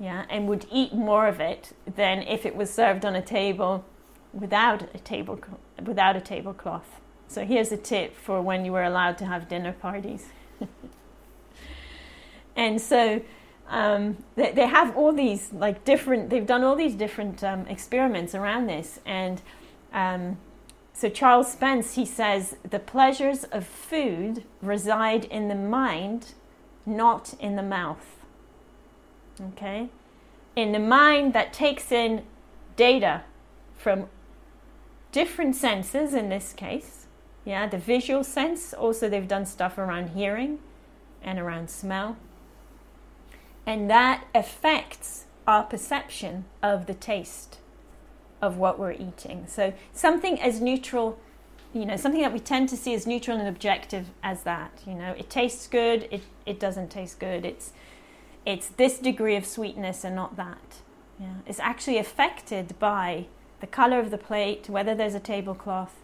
Yeah, 0.00 0.24
and 0.28 0.48
would 0.48 0.66
eat 0.72 0.92
more 0.92 1.28
of 1.28 1.38
it 1.38 1.76
than 1.86 2.22
if 2.22 2.44
it 2.44 2.56
was 2.56 2.70
served 2.74 3.04
on 3.04 3.14
a 3.14 3.22
table 3.22 3.84
without 4.32 4.82
a 4.94 4.98
table 4.98 5.38
without 5.80 6.16
a 6.16 6.20
tablecloth. 6.20 7.00
So 7.28 7.44
here's 7.44 7.72
a 7.72 7.76
tip 7.76 8.16
for 8.16 8.40
when 8.40 8.64
you 8.64 8.72
were 8.72 8.84
allowed 8.84 9.18
to 9.18 9.26
have 9.26 9.48
dinner 9.48 9.72
parties. 9.72 10.26
and 12.56 12.80
so 12.80 13.20
um, 13.68 14.18
they, 14.36 14.52
they, 14.52 14.66
have 14.66 14.96
all 14.96 15.12
these 15.12 15.52
like 15.52 15.84
different. 15.84 16.30
They've 16.30 16.46
done 16.46 16.62
all 16.62 16.76
these 16.76 16.94
different 16.94 17.42
um, 17.42 17.66
experiments 17.66 18.34
around 18.34 18.68
this, 18.68 19.00
and 19.04 19.42
um, 19.92 20.38
so 20.92 21.08
Charles 21.08 21.50
Spence 21.50 21.96
he 21.96 22.04
says 22.04 22.56
the 22.68 22.78
pleasures 22.78 23.44
of 23.44 23.66
food 23.66 24.44
reside 24.62 25.24
in 25.24 25.48
the 25.48 25.56
mind, 25.56 26.34
not 26.84 27.34
in 27.40 27.56
the 27.56 27.62
mouth. 27.62 28.06
Okay, 29.40 29.88
in 30.54 30.70
the 30.70 30.78
mind 30.78 31.32
that 31.32 31.52
takes 31.52 31.90
in 31.90 32.22
data 32.76 33.24
from 33.76 34.08
different 35.10 35.56
senses 35.56 36.14
in 36.14 36.28
this 36.28 36.52
case. 36.52 37.05
Yeah, 37.46 37.68
the 37.68 37.78
visual 37.78 38.24
sense. 38.24 38.74
Also, 38.74 39.08
they've 39.08 39.26
done 39.26 39.46
stuff 39.46 39.78
around 39.78 40.10
hearing 40.10 40.58
and 41.22 41.38
around 41.38 41.70
smell. 41.70 42.16
And 43.64 43.88
that 43.88 44.26
affects 44.34 45.26
our 45.46 45.62
perception 45.62 46.44
of 46.60 46.86
the 46.86 46.94
taste 46.94 47.58
of 48.42 48.58
what 48.58 48.80
we're 48.80 48.92
eating. 48.92 49.44
So, 49.46 49.72
something 49.92 50.40
as 50.40 50.60
neutral, 50.60 51.18
you 51.72 51.86
know, 51.86 51.96
something 51.96 52.20
that 52.20 52.32
we 52.32 52.40
tend 52.40 52.68
to 52.70 52.76
see 52.76 52.94
as 52.94 53.06
neutral 53.06 53.38
and 53.38 53.46
objective 53.48 54.08
as 54.24 54.42
that. 54.42 54.82
You 54.84 54.94
know, 54.94 55.12
it 55.12 55.30
tastes 55.30 55.68
good, 55.68 56.08
it, 56.10 56.22
it 56.44 56.58
doesn't 56.58 56.90
taste 56.90 57.20
good. 57.20 57.44
It's, 57.44 57.72
it's 58.44 58.68
this 58.70 58.98
degree 58.98 59.36
of 59.36 59.46
sweetness 59.46 60.02
and 60.02 60.16
not 60.16 60.36
that. 60.36 60.78
Yeah. 61.20 61.34
It's 61.46 61.60
actually 61.60 61.98
affected 61.98 62.76
by 62.80 63.26
the 63.60 63.68
color 63.68 64.00
of 64.00 64.10
the 64.10 64.18
plate, 64.18 64.68
whether 64.68 64.96
there's 64.96 65.14
a 65.14 65.20
tablecloth, 65.20 65.94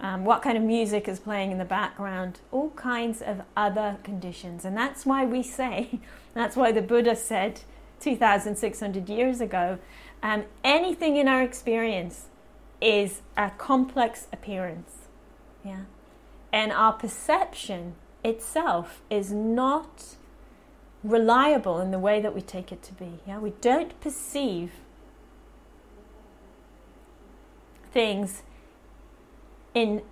um, 0.00 0.24
what 0.24 0.42
kind 0.42 0.56
of 0.56 0.62
music 0.62 1.08
is 1.08 1.20
playing 1.20 1.52
in 1.52 1.58
the 1.58 1.64
background, 1.64 2.40
all 2.50 2.70
kinds 2.70 3.20
of 3.20 3.42
other 3.56 3.98
conditions. 4.02 4.64
And 4.64 4.76
that's 4.76 5.04
why 5.04 5.24
we 5.24 5.42
say, 5.42 6.00
that's 6.34 6.56
why 6.56 6.72
the 6.72 6.82
Buddha 6.82 7.14
said 7.14 7.60
2,600 8.00 9.08
years 9.08 9.40
ago, 9.40 9.78
um, 10.22 10.44
anything 10.64 11.16
in 11.16 11.28
our 11.28 11.42
experience 11.42 12.26
is 12.80 13.20
a 13.36 13.50
complex 13.50 14.26
appearance. 14.32 15.08
Yeah. 15.64 15.82
And 16.52 16.72
our 16.72 16.94
perception 16.94 17.94
itself 18.24 19.02
is 19.10 19.32
not 19.32 20.16
reliable 21.04 21.80
in 21.80 21.90
the 21.90 21.98
way 21.98 22.20
that 22.20 22.34
we 22.34 22.40
take 22.40 22.72
it 22.72 22.82
to 22.84 22.94
be. 22.94 23.20
Yeah. 23.26 23.38
We 23.38 23.50
don't 23.60 23.98
perceive 24.00 24.72
things 27.92 28.42
in 29.74 30.02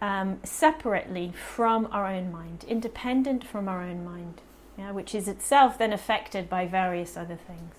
um, 0.00 0.40
separately 0.42 1.32
from 1.34 1.88
our 1.90 2.06
own 2.06 2.30
mind, 2.30 2.64
independent 2.68 3.44
from 3.44 3.68
our 3.68 3.82
own 3.82 4.04
mind, 4.04 4.40
yeah, 4.76 4.90
which 4.90 5.14
is 5.14 5.28
itself 5.28 5.78
then 5.78 5.92
affected 5.92 6.48
by 6.48 6.66
various 6.66 7.16
other 7.16 7.36
things. 7.36 7.74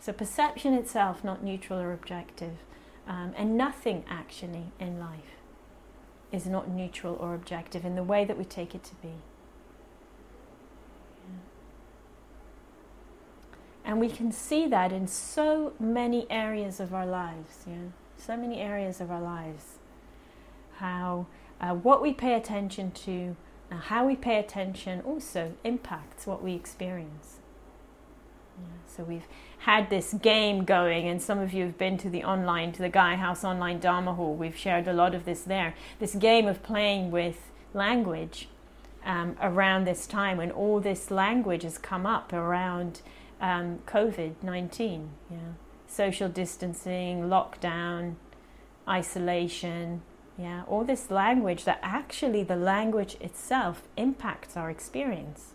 So 0.00 0.12
perception 0.12 0.72
itself, 0.74 1.22
not 1.22 1.44
neutral 1.44 1.78
or 1.78 1.92
objective, 1.92 2.58
um, 3.06 3.34
and 3.36 3.56
nothing 3.56 4.04
actually 4.08 4.72
in 4.78 4.98
life 4.98 5.36
is 6.32 6.46
not 6.46 6.70
neutral 6.70 7.16
or 7.20 7.34
objective 7.34 7.84
in 7.84 7.96
the 7.96 8.04
way 8.04 8.24
that 8.24 8.38
we 8.38 8.44
take 8.44 8.74
it 8.74 8.84
to 8.84 8.94
be. 8.96 9.12
And 13.84 13.98
we 13.98 14.08
can 14.08 14.30
see 14.30 14.66
that 14.68 14.92
in 14.92 15.08
so 15.08 15.72
many 15.80 16.26
areas 16.30 16.80
of 16.80 16.94
our 16.94 17.06
lives. 17.06 17.64
Yeah? 17.66 17.88
So 18.20 18.36
many 18.36 18.60
areas 18.60 19.00
of 19.00 19.10
our 19.10 19.20
lives. 19.20 19.78
How 20.76 21.26
uh, 21.58 21.74
what 21.74 22.02
we 22.02 22.12
pay 22.12 22.34
attention 22.34 22.90
to, 22.92 23.34
how 23.70 24.06
we 24.06 24.14
pay 24.14 24.38
attention 24.38 25.00
also 25.00 25.54
impacts 25.64 26.26
what 26.26 26.42
we 26.42 26.52
experience. 26.54 27.38
So 28.86 29.04
we've 29.04 29.26
had 29.60 29.88
this 29.88 30.12
game 30.12 30.66
going, 30.66 31.08
and 31.08 31.22
some 31.22 31.38
of 31.38 31.54
you 31.54 31.64
have 31.64 31.78
been 31.78 31.96
to 31.98 32.10
the 32.10 32.22
online, 32.22 32.72
to 32.72 32.82
the 32.82 32.90
Gaia 32.90 33.16
House 33.16 33.42
online 33.42 33.80
Dharma 33.80 34.12
Hall. 34.12 34.34
We've 34.34 34.56
shared 34.56 34.86
a 34.86 34.92
lot 34.92 35.14
of 35.14 35.24
this 35.24 35.42
there. 35.42 35.74
This 35.98 36.14
game 36.14 36.46
of 36.46 36.62
playing 36.62 37.10
with 37.10 37.50
language 37.72 38.48
um, 39.02 39.36
around 39.40 39.86
this 39.86 40.06
time 40.06 40.36
when 40.36 40.50
all 40.50 40.78
this 40.78 41.10
language 41.10 41.62
has 41.62 41.78
come 41.78 42.04
up 42.04 42.34
around 42.34 43.00
um, 43.40 43.78
COVID 43.86 44.34
19. 44.42 45.08
Yeah 45.30 45.38
social 45.90 46.28
distancing, 46.28 47.22
lockdown, 47.22 48.14
isolation, 48.88 50.02
yeah, 50.38 50.62
all 50.66 50.84
this 50.84 51.10
language 51.10 51.64
that 51.64 51.80
actually 51.82 52.42
the 52.42 52.56
language 52.56 53.16
itself 53.20 53.82
impacts 53.96 54.56
our 54.56 54.70
experience. 54.70 55.52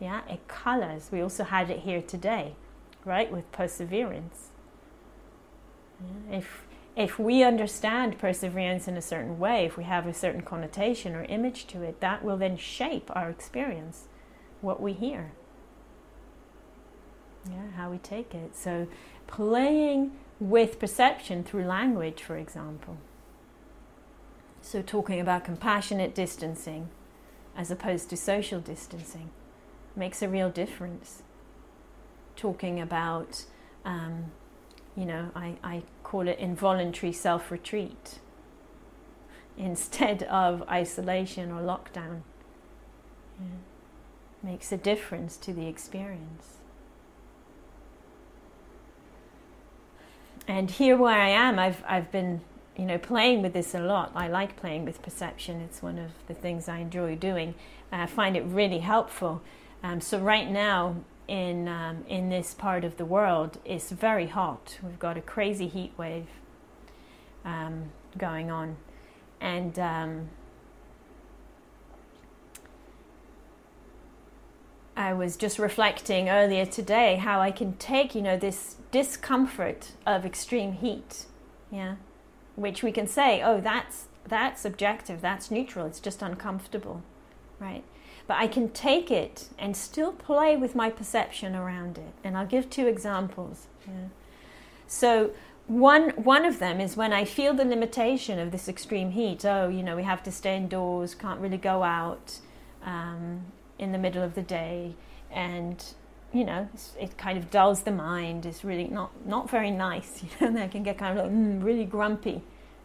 Yeah, 0.00 0.22
it 0.28 0.48
colors. 0.48 1.10
We 1.12 1.20
also 1.20 1.44
had 1.44 1.70
it 1.70 1.80
here 1.80 2.02
today, 2.02 2.54
right, 3.04 3.30
with 3.30 3.50
perseverance. 3.52 4.48
Yeah, 6.00 6.38
if 6.38 6.64
if 6.96 7.16
we 7.16 7.44
understand 7.44 8.18
perseverance 8.18 8.88
in 8.88 8.96
a 8.96 9.02
certain 9.02 9.38
way, 9.38 9.66
if 9.66 9.76
we 9.76 9.84
have 9.84 10.04
a 10.08 10.12
certain 10.12 10.42
connotation 10.42 11.14
or 11.14 11.22
image 11.24 11.68
to 11.68 11.82
it, 11.82 12.00
that 12.00 12.24
will 12.24 12.36
then 12.36 12.56
shape 12.56 13.08
our 13.14 13.30
experience, 13.30 14.06
what 14.60 14.80
we 14.82 14.94
hear. 14.94 15.30
Yeah, 17.48 17.70
how 17.76 17.88
we 17.90 17.98
take 17.98 18.34
it. 18.34 18.56
So 18.56 18.88
playing 19.28 20.12
with 20.40 20.80
perception 20.80 21.44
through 21.44 21.64
language, 21.64 22.20
for 22.22 22.36
example. 22.36 22.96
So, 24.60 24.82
talking 24.82 25.20
about 25.20 25.44
compassionate 25.44 26.14
distancing 26.14 26.88
as 27.56 27.70
opposed 27.70 28.10
to 28.10 28.16
social 28.16 28.60
distancing 28.60 29.30
makes 29.94 30.22
a 30.22 30.28
real 30.28 30.50
difference. 30.50 31.22
Talking 32.36 32.80
about, 32.80 33.44
um, 33.84 34.32
you 34.96 35.06
know, 35.06 35.30
I, 35.34 35.56
I 35.62 35.82
call 36.02 36.28
it 36.28 36.38
involuntary 36.38 37.12
self 37.12 37.50
retreat 37.50 38.18
instead 39.56 40.22
of 40.24 40.62
isolation 40.68 41.50
or 41.50 41.60
lockdown. 41.60 42.22
Yeah. 43.40 43.46
Makes 44.42 44.70
a 44.70 44.76
difference 44.76 45.36
to 45.38 45.52
the 45.52 45.66
experience. 45.66 46.57
And 50.48 50.70
here 50.70 50.96
where 50.96 51.20
I 51.20 51.28
am, 51.28 51.58
I've 51.58 51.84
I've 51.86 52.10
been 52.10 52.40
you 52.76 52.86
know 52.86 52.98
playing 52.98 53.42
with 53.42 53.52
this 53.52 53.74
a 53.74 53.80
lot. 53.80 54.10
I 54.14 54.28
like 54.28 54.56
playing 54.56 54.86
with 54.86 55.02
perception. 55.02 55.60
It's 55.60 55.82
one 55.82 55.98
of 55.98 56.10
the 56.26 56.34
things 56.34 56.68
I 56.68 56.78
enjoy 56.78 57.14
doing. 57.14 57.54
I 57.92 58.06
find 58.06 58.36
it 58.36 58.42
really 58.42 58.80
helpful. 58.80 59.42
Um, 59.82 60.00
so 60.00 60.18
right 60.18 60.50
now 60.50 60.96
in 61.28 61.68
um, 61.68 62.04
in 62.08 62.30
this 62.30 62.54
part 62.54 62.82
of 62.84 62.96
the 62.96 63.04
world, 63.04 63.58
it's 63.64 63.90
very 63.90 64.26
hot. 64.26 64.78
We've 64.82 64.98
got 64.98 65.18
a 65.18 65.20
crazy 65.20 65.68
heat 65.68 65.92
wave 65.98 66.26
um, 67.44 67.90
going 68.16 68.50
on, 68.50 68.76
and 69.40 69.78
um, 69.78 70.28
I 74.96 75.12
was 75.12 75.36
just 75.36 75.60
reflecting 75.60 76.28
earlier 76.28 76.66
today 76.66 77.16
how 77.16 77.40
I 77.40 77.52
can 77.52 77.74
take, 77.74 78.16
you 78.16 78.22
know, 78.22 78.36
this 78.36 78.77
discomfort 78.90 79.92
of 80.06 80.24
extreme 80.24 80.72
heat, 80.72 81.26
yeah, 81.70 81.96
which 82.56 82.82
we 82.82 82.92
can 82.92 83.06
say, 83.06 83.42
oh, 83.42 83.60
that's 83.60 84.06
that's 84.26 84.64
objective, 84.64 85.20
that's 85.20 85.50
neutral, 85.50 85.86
it's 85.86 86.00
just 86.00 86.22
uncomfortable, 86.22 87.02
right? 87.58 87.84
But 88.26 88.36
I 88.36 88.46
can 88.46 88.68
take 88.70 89.10
it 89.10 89.48
and 89.58 89.76
still 89.76 90.12
play 90.12 90.56
with 90.56 90.74
my 90.74 90.90
perception 90.90 91.54
around 91.56 91.96
it. 91.96 92.12
And 92.22 92.36
I'll 92.36 92.46
give 92.46 92.68
two 92.68 92.86
examples. 92.86 93.68
Yeah. 93.86 94.08
So 94.86 95.30
one 95.66 96.10
one 96.10 96.44
of 96.44 96.58
them 96.58 96.80
is 96.80 96.96
when 96.96 97.12
I 97.12 97.24
feel 97.24 97.54
the 97.54 97.64
limitation 97.64 98.38
of 98.38 98.52
this 98.52 98.68
extreme 98.68 99.12
heat. 99.12 99.44
Oh, 99.44 99.68
you 99.68 99.82
know, 99.82 99.96
we 99.96 100.02
have 100.02 100.22
to 100.24 100.30
stay 100.30 100.56
indoors, 100.56 101.14
can't 101.14 101.40
really 101.40 101.56
go 101.56 101.82
out. 101.82 102.40
Um, 102.84 103.52
in 103.78 103.92
the 103.92 103.98
middle 103.98 104.22
of 104.22 104.34
the 104.34 104.42
day, 104.42 104.94
and 105.30 105.94
you 106.32 106.44
know, 106.44 106.68
it 107.00 107.16
kind 107.16 107.38
of 107.38 107.50
dulls 107.50 107.82
the 107.82 107.90
mind. 107.90 108.46
It's 108.46 108.64
really 108.64 108.88
not 108.88 109.10
not 109.26 109.50
very 109.50 109.70
nice. 109.70 110.22
You 110.22 110.28
know, 110.40 110.46
and 110.48 110.58
I 110.58 110.68
can 110.68 110.82
get 110.82 110.98
kind 110.98 111.18
of 111.18 111.24
like 111.24 111.34
mm, 111.34 111.62
really 111.64 111.84
grumpy 111.84 112.42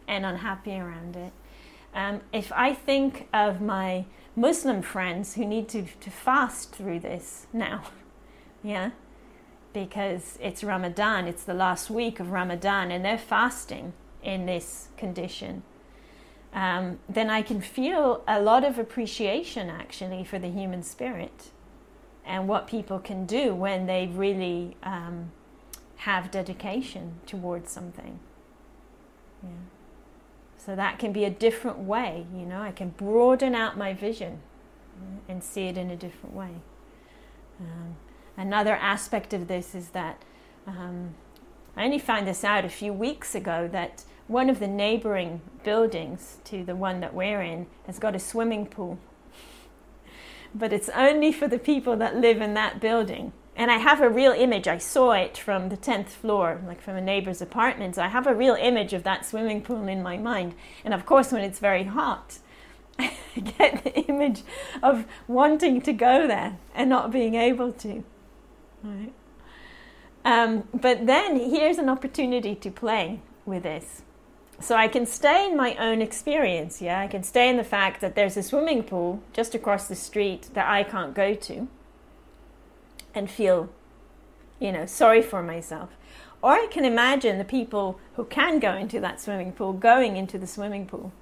and 0.08 0.24
unhappy 0.26 0.72
around 0.78 1.16
it. 1.16 1.32
Um, 1.94 2.20
if 2.32 2.52
I 2.52 2.74
think 2.74 3.28
of 3.32 3.60
my 3.60 4.04
Muslim 4.36 4.82
friends 4.82 5.34
who 5.34 5.44
need 5.46 5.68
to, 5.70 5.84
to 6.00 6.10
fast 6.10 6.72
through 6.72 7.00
this 7.00 7.46
now, 7.52 7.84
yeah, 8.64 8.90
because 9.72 10.38
it's 10.40 10.64
Ramadan, 10.64 11.26
it's 11.28 11.44
the 11.44 11.54
last 11.54 11.90
week 11.90 12.20
of 12.20 12.30
Ramadan, 12.32 12.90
and 12.90 13.04
they're 13.04 13.18
fasting 13.18 13.92
in 14.22 14.46
this 14.46 14.88
condition. 14.96 15.62
um, 16.52 16.98
then 17.08 17.30
I 17.30 17.42
can 17.42 17.60
feel 17.60 18.22
a 18.28 18.40
lot 18.40 18.64
of 18.64 18.78
appreciation 18.78 19.68
actually 19.70 20.24
for 20.24 20.38
the 20.38 20.48
human 20.48 20.82
spirit 20.82 21.50
and 22.26 22.48
what 22.48 22.66
people 22.66 22.98
can 22.98 23.26
do 23.26 23.54
when 23.54 23.86
they 23.86 24.06
really 24.06 24.76
um, 24.82 25.30
have 25.96 26.30
dedication 26.30 27.14
towards 27.26 27.70
something. 27.70 28.18
Yeah. 29.42 29.50
So 30.56 30.74
that 30.74 30.98
can 30.98 31.12
be 31.12 31.24
a 31.24 31.30
different 31.30 31.78
way, 31.78 32.26
you 32.34 32.46
know, 32.46 32.62
I 32.62 32.72
can 32.72 32.90
broaden 32.90 33.54
out 33.54 33.76
my 33.76 33.92
vision 33.92 34.40
and 35.28 35.42
see 35.42 35.66
it 35.66 35.76
in 35.76 35.90
a 35.90 35.96
different 35.96 36.34
way. 36.34 36.50
Um, 37.60 37.96
another 38.36 38.74
aspect 38.74 39.32
of 39.34 39.48
this 39.48 39.74
is 39.74 39.88
that 39.90 40.22
um, 40.66 41.14
I 41.76 41.84
only 41.84 41.98
found 41.98 42.26
this 42.26 42.44
out 42.44 42.64
a 42.64 42.68
few 42.68 42.92
weeks 42.92 43.34
ago 43.34 43.68
that 43.72 44.04
one 44.26 44.48
of 44.48 44.58
the 44.58 44.66
neighboring 44.66 45.42
buildings 45.64 46.38
to 46.44 46.64
the 46.64 46.76
one 46.76 47.00
that 47.00 47.12
we're 47.12 47.42
in 47.42 47.66
has 47.86 47.98
got 47.98 48.14
a 48.14 48.18
swimming 48.18 48.66
pool. 48.66 48.98
But 50.54 50.72
it's 50.72 50.88
only 50.90 51.32
for 51.32 51.48
the 51.48 51.58
people 51.58 51.96
that 51.96 52.16
live 52.16 52.40
in 52.40 52.54
that 52.54 52.80
building. 52.80 53.32
And 53.56 53.70
I 53.70 53.78
have 53.78 54.00
a 54.00 54.08
real 54.08 54.32
image. 54.32 54.66
I 54.66 54.78
saw 54.78 55.12
it 55.12 55.38
from 55.38 55.68
the 55.68 55.76
10th 55.76 56.08
floor, 56.08 56.60
like 56.66 56.80
from 56.80 56.96
a 56.96 57.00
neighbor's 57.00 57.40
apartment. 57.40 57.94
So 57.94 58.02
I 58.02 58.08
have 58.08 58.26
a 58.26 58.34
real 58.34 58.54
image 58.54 58.92
of 58.92 59.04
that 59.04 59.24
swimming 59.24 59.62
pool 59.62 59.86
in 59.86 60.02
my 60.02 60.16
mind. 60.16 60.54
And 60.84 60.92
of 60.92 61.06
course, 61.06 61.30
when 61.30 61.42
it's 61.42 61.60
very 61.60 61.84
hot, 61.84 62.38
I 62.98 63.12
get 63.58 63.84
the 63.84 63.94
image 64.06 64.42
of 64.82 65.06
wanting 65.28 65.80
to 65.82 65.92
go 65.92 66.26
there 66.26 66.58
and 66.74 66.90
not 66.90 67.12
being 67.12 67.34
able 67.34 67.72
to. 67.72 68.04
Right? 68.82 69.12
Um, 70.24 70.68
but 70.72 71.06
then 71.06 71.36
here's 71.38 71.78
an 71.78 71.88
opportunity 71.88 72.54
to 72.56 72.70
play 72.70 73.20
with 73.44 73.62
this. 73.62 74.02
So 74.60 74.76
I 74.76 74.88
can 74.88 75.04
stay 75.04 75.46
in 75.46 75.56
my 75.56 75.74
own 75.76 76.00
experience, 76.00 76.80
yeah? 76.80 77.00
I 77.00 77.06
can 77.06 77.22
stay 77.22 77.48
in 77.48 77.56
the 77.56 77.64
fact 77.64 78.00
that 78.00 78.14
there's 78.14 78.36
a 78.36 78.42
swimming 78.42 78.82
pool 78.82 79.22
just 79.32 79.54
across 79.54 79.88
the 79.88 79.94
street 79.94 80.50
that 80.54 80.68
I 80.68 80.84
can't 80.84 81.14
go 81.14 81.34
to 81.34 81.68
and 83.14 83.30
feel, 83.30 83.68
you 84.60 84.72
know, 84.72 84.86
sorry 84.86 85.22
for 85.22 85.42
myself. 85.42 85.90
Or 86.40 86.52
I 86.52 86.66
can 86.70 86.84
imagine 86.84 87.38
the 87.38 87.44
people 87.44 87.98
who 88.16 88.24
can 88.24 88.58
go 88.58 88.74
into 88.74 89.00
that 89.00 89.20
swimming 89.20 89.52
pool 89.52 89.72
going 89.72 90.16
into 90.16 90.38
the 90.38 90.46
swimming 90.46 90.86
pool 90.86 91.12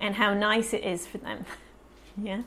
and 0.00 0.16
how 0.16 0.34
nice 0.34 0.72
it 0.72 0.84
is 0.84 1.06
for 1.06 1.18
them. 1.18 1.44
yeah? 2.20 2.42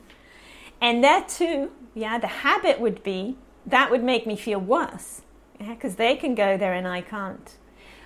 And 0.80 1.02
that 1.02 1.28
too, 1.28 1.70
yeah, 1.94 2.18
the 2.18 2.26
habit 2.26 2.80
would 2.80 3.02
be 3.02 3.36
that 3.66 3.90
would 3.90 4.02
make 4.02 4.26
me 4.26 4.36
feel 4.36 4.60
worse 4.60 5.22
because 5.58 5.92
yeah? 5.92 5.98
they 5.98 6.16
can 6.16 6.34
go 6.34 6.56
there 6.56 6.74
and 6.74 6.86
I 6.86 7.00
can't. 7.00 7.56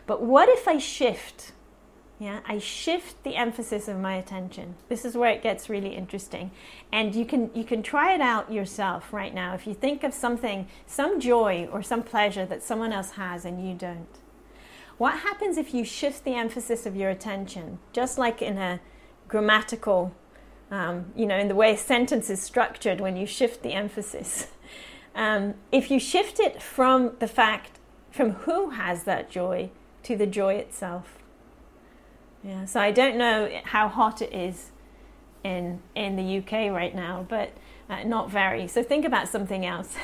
But 0.07 0.23
what 0.23 0.49
if 0.49 0.69
I 0.69 0.79
shift? 0.79 1.53
Yeah, 2.19 2.41
I 2.45 2.59
shift 2.59 3.23
the 3.23 3.37
emphasis 3.37 3.87
of 3.87 3.97
my 3.99 4.17
attention. 4.17 4.75
This 4.89 5.05
is 5.05 5.17
where 5.17 5.31
it 5.31 5.43
gets 5.43 5.71
really 5.71 5.95
interesting. 5.95 6.51
And 6.91 7.15
you 7.15 7.25
can 7.25 7.51
you 7.55 7.63
can 7.63 7.81
try 7.83 8.13
it 8.13 8.21
out 8.21 8.53
yourself 8.53 9.13
right 9.13 9.33
now. 9.33 9.55
If 9.55 9.69
you 9.69 9.75
think 9.75 10.03
of 10.03 10.13
something, 10.13 10.67
some 10.87 11.21
joy 11.21 11.69
or 11.71 11.81
some 11.81 12.03
pleasure 12.03 12.45
that 12.47 12.63
someone 12.65 12.93
else 12.93 13.13
has 13.13 13.45
and 13.45 13.67
you 13.67 13.75
don't. 13.75 14.09
What 14.97 15.21
happens 15.21 15.57
if 15.57 15.73
you 15.73 15.85
shift 15.85 16.25
the 16.25 16.35
emphasis 16.35 16.87
of 16.87 16.97
your 16.97 17.09
attention, 17.09 17.79
just 17.93 18.19
like 18.19 18.43
in 18.43 18.59
a 18.59 18.81
grammatical, 19.29 20.13
um, 20.73 21.13
you 21.15 21.25
know, 21.25 21.39
in 21.39 21.47
the 21.47 21.55
way 21.55 21.75
a 21.75 21.77
sentence 21.77 22.29
is 22.31 22.43
structured 22.43 23.01
when 23.01 23.17
you 23.17 23.27
shift 23.27 23.63
the 23.63 23.73
emphasis? 23.73 24.49
Um, 25.15 25.55
if 25.73 25.91
you 25.91 25.99
shift 25.99 26.39
it 26.39 26.63
from 26.63 27.17
the 27.19 27.27
fact, 27.27 27.81
from 28.13 28.33
who 28.45 28.71
has 28.71 29.03
that 29.03 29.33
joy, 29.33 29.71
to 30.05 30.17
the 30.17 30.27
joy 30.27 30.55
itself. 30.55 31.19
Yeah, 32.43 32.65
so 32.67 32.81
I 32.81 32.91
don't 32.91 33.17
know 33.17 33.51
how 33.65 33.89
hot 33.89 34.23
it 34.23 34.33
is 34.33 34.71
in 35.45 35.81
in 35.95 36.17
the 36.17 36.39
UK 36.39 36.73
right 36.73 36.95
now, 36.95 37.27
but 37.29 37.53
uh, 37.91 38.05
not 38.05 38.31
very. 38.31 38.69
So 38.69 38.83
think 38.83 39.05
about 39.05 39.29
something 39.29 39.67
else, 39.67 39.97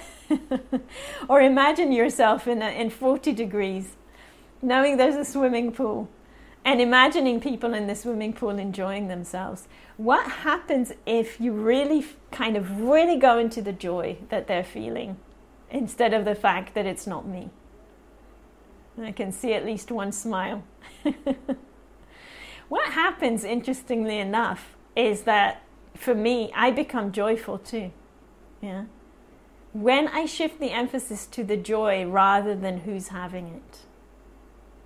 or 1.29 1.41
imagine 1.41 1.93
yourself 1.93 2.49
in 2.49 2.63
a, 2.63 2.71
in 2.71 2.91
40 2.91 3.33
degrees, 3.33 3.97
knowing 4.63 4.97
there's 4.97 5.17
a 5.17 5.25
swimming 5.25 5.71
pool, 5.73 6.09
and 6.65 6.81
imagining 6.81 7.41
people 7.41 7.75
in 7.75 7.87
the 7.87 7.95
swimming 7.95 8.33
pool 8.33 8.59
enjoying 8.59 9.09
themselves. 9.09 9.69
What 9.97 10.27
happens 10.27 10.93
if 11.07 11.41
you 11.41 11.53
really 11.53 12.05
kind 12.33 12.57
of 12.57 12.81
really 12.81 13.17
go 13.17 13.39
into 13.39 13.63
the 13.63 13.73
joy 13.73 14.19
that 14.31 14.49
they're 14.49 14.65
feeling, 14.65 15.19
instead 15.71 16.15
of 16.15 16.25
the 16.25 16.35
fact 16.35 16.75
that 16.75 16.87
it's 16.87 17.07
not 17.07 17.27
me? 17.27 17.51
I 19.01 19.13
can 19.13 19.33
see 19.33 19.55
at 19.55 19.65
least 19.65 19.91
one 19.91 20.13
smile. 20.13 20.63
What 22.69 22.93
happens, 22.93 23.45
interestingly 23.45 24.19
enough, 24.19 24.77
is 24.97 25.23
that 25.23 25.63
for 25.95 26.15
me, 26.15 26.51
I 26.55 26.71
become 26.71 27.13
joyful 27.13 27.59
too. 27.59 27.93
Yeah. 28.61 28.85
When 29.73 30.09
I 30.09 30.27
shift 30.27 30.61
the 30.61 30.71
emphasis 30.71 31.27
to 31.27 31.45
the 31.45 31.57
joy 31.57 32.05
rather 32.07 32.55
than 32.55 32.81
who's 32.81 33.09
having 33.09 33.49
it, 33.49 33.79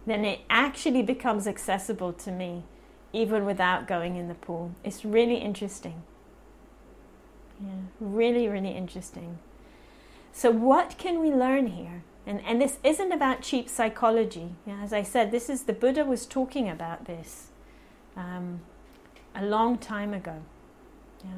then 0.07 0.25
it 0.25 0.41
actually 0.49 1.03
becomes 1.03 1.47
accessible 1.47 2.13
to 2.15 2.33
me 2.33 2.65
even 3.13 3.45
without 3.45 3.87
going 3.87 4.17
in 4.17 4.29
the 4.29 4.35
pool. 4.35 4.73
It's 4.85 5.05
really 5.05 5.37
interesting. 5.37 6.03
Yeah, 7.61 7.83
really, 8.01 8.49
really 8.49 8.71
interesting. 8.71 9.39
So, 10.33 10.51
what 10.51 10.97
can 10.99 11.21
we 11.21 11.31
learn 11.31 11.69
here? 11.69 12.03
And, 12.27 12.41
and 12.45 12.61
this 12.61 12.79
isn't 12.85 13.11
about 13.11 13.43
cheap 13.43 13.69
psychology. 13.69 14.55
Yeah, 14.67 14.81
as 14.83 14.93
I 14.93 15.03
said, 15.03 15.31
this 15.31 15.49
is 15.49 15.63
the 15.63 15.73
Buddha 15.73 16.05
was 16.05 16.27
talking 16.27 16.69
about 16.69 17.07
this 17.07 17.49
um, 18.19 18.61
a 19.35 19.45
long 19.45 19.79
time 19.79 20.13
ago. 20.13 20.43
Yeah. 21.25 21.31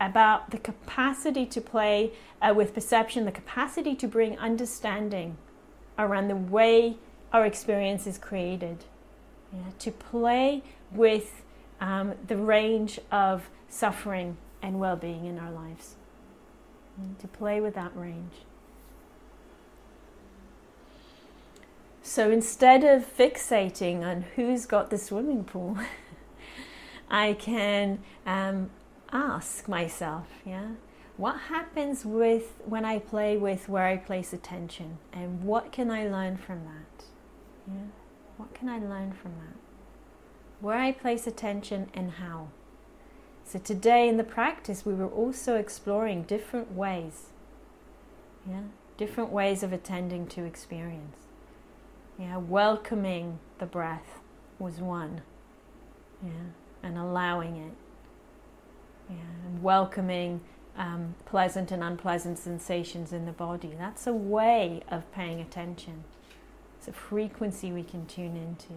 About 0.00 0.50
the 0.50 0.58
capacity 0.58 1.46
to 1.46 1.60
play 1.60 2.12
uh, 2.40 2.52
with 2.54 2.74
perception, 2.74 3.24
the 3.24 3.32
capacity 3.32 3.94
to 3.96 4.08
bring 4.08 4.38
understanding 4.38 5.36
around 5.98 6.28
the 6.28 6.36
way 6.36 6.96
our 7.32 7.46
experience 7.46 8.06
is 8.06 8.18
created. 8.18 8.84
Yeah. 9.52 9.60
To 9.78 9.90
play 9.90 10.62
with 10.90 11.42
um, 11.80 12.14
the 12.26 12.36
range 12.36 12.98
of 13.12 13.48
suffering 13.68 14.36
and 14.62 14.80
well 14.80 14.96
being 14.96 15.26
in 15.26 15.38
our 15.38 15.50
lives. 15.50 15.94
And 16.96 17.18
to 17.20 17.28
play 17.28 17.60
with 17.60 17.74
that 17.74 17.96
range. 17.96 18.32
So 22.10 22.32
instead 22.32 22.82
of 22.82 23.06
fixating 23.06 24.02
on 24.02 24.22
who's 24.34 24.66
got 24.66 24.90
the 24.90 24.98
swimming 24.98 25.44
pool, 25.44 25.78
I 27.08 27.34
can 27.34 28.00
um, 28.26 28.70
ask 29.12 29.68
myself, 29.68 30.26
yeah, 30.44 30.70
what 31.16 31.38
happens 31.42 32.04
with 32.04 32.54
when 32.64 32.84
I 32.84 32.98
play 32.98 33.36
with 33.36 33.68
where 33.68 33.86
I 33.86 33.96
place 33.96 34.32
attention, 34.32 34.98
and 35.12 35.44
what 35.44 35.70
can 35.70 35.88
I 35.88 36.08
learn 36.08 36.36
from 36.36 36.64
that? 36.64 37.04
Yeah, 37.68 37.90
what 38.38 38.54
can 38.54 38.68
I 38.68 38.80
learn 38.80 39.12
from 39.12 39.34
that? 39.36 39.56
Where 40.58 40.78
I 40.78 40.90
place 40.90 41.28
attention 41.28 41.90
and 41.94 42.14
how. 42.14 42.48
So 43.44 43.60
today 43.60 44.08
in 44.08 44.16
the 44.16 44.24
practice, 44.24 44.84
we 44.84 44.94
were 44.94 45.06
also 45.06 45.54
exploring 45.54 46.24
different 46.24 46.72
ways, 46.72 47.28
yeah, 48.44 48.62
different 48.96 49.30
ways 49.30 49.62
of 49.62 49.72
attending 49.72 50.26
to 50.26 50.42
experience. 50.42 51.29
Yeah, 52.20 52.36
welcoming 52.36 53.40
the 53.58 53.66
breath 53.66 54.20
was 54.58 54.80
one. 54.80 55.22
Yeah 56.22 56.30
and 56.82 56.98
allowing 56.98 57.56
it. 57.56 57.72
Yeah, 59.08 59.16
and 59.46 59.62
welcoming 59.62 60.40
um, 60.76 61.14
pleasant 61.24 61.72
and 61.72 61.82
unpleasant 61.82 62.38
sensations 62.38 63.12
in 63.12 63.26
the 63.26 63.32
body. 63.32 63.74
That's 63.76 64.06
a 64.06 64.12
way 64.12 64.82
of 64.88 65.10
paying 65.12 65.40
attention. 65.40 66.04
It's 66.78 66.88
a 66.88 66.92
frequency 66.92 67.72
we 67.72 67.82
can 67.82 68.06
tune 68.06 68.36
into. 68.36 68.74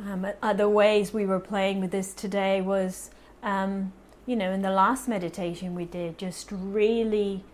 Um, 0.00 0.26
other 0.42 0.68
ways 0.68 1.12
we 1.12 1.26
were 1.26 1.40
playing 1.40 1.80
with 1.80 1.90
this 1.90 2.14
today 2.14 2.60
was, 2.60 3.10
um, 3.42 3.92
you 4.26 4.36
know, 4.36 4.52
in 4.52 4.62
the 4.62 4.70
last 4.70 5.08
meditation 5.08 5.74
we 5.74 5.84
did, 5.84 6.18
just 6.18 6.50
really 6.52 7.44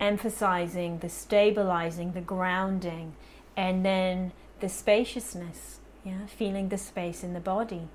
emphasizing 0.00 0.98
the 0.98 1.08
stabilizing, 1.08 2.12
the 2.12 2.20
grounding, 2.20 3.14
and 3.56 3.84
then 3.84 4.32
the 4.60 4.68
spaciousness 4.68 5.80
yeah, 6.04 6.26
feeling 6.26 6.68
the 6.68 6.78
space 6.78 7.22
in 7.22 7.34
the 7.34 7.40
body, 7.40 7.88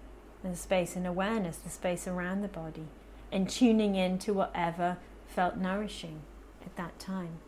the 0.43 0.55
space 0.55 0.95
in 0.95 1.05
awareness, 1.05 1.57
the 1.57 1.69
space 1.69 2.07
around 2.07 2.41
the 2.41 2.47
body, 2.47 2.87
and 3.31 3.49
tuning 3.49 3.95
in 3.95 4.19
to 4.19 4.33
whatever 4.33 4.97
felt 5.27 5.57
nourishing 5.57 6.21
at 6.63 6.75
that 6.75 6.97
time. 6.99 7.39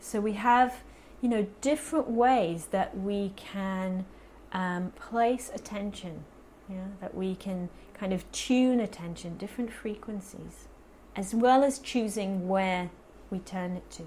So 0.00 0.20
we 0.20 0.32
have, 0.34 0.82
you 1.20 1.28
know, 1.28 1.46
different 1.60 2.08
ways 2.10 2.66
that 2.66 2.96
we 2.96 3.32
can 3.36 4.06
um, 4.52 4.92
place 4.92 5.50
attention, 5.54 6.24
yeah, 6.68 6.86
that 7.00 7.14
we 7.14 7.34
can 7.34 7.68
kind 7.92 8.12
of 8.12 8.30
tune 8.32 8.80
attention, 8.80 9.36
different 9.36 9.72
frequencies, 9.72 10.68
as 11.16 11.34
well 11.34 11.62
as 11.62 11.78
choosing 11.78 12.48
where 12.48 12.90
we 13.30 13.38
turn 13.38 13.76
it 13.76 13.90
to, 13.90 14.02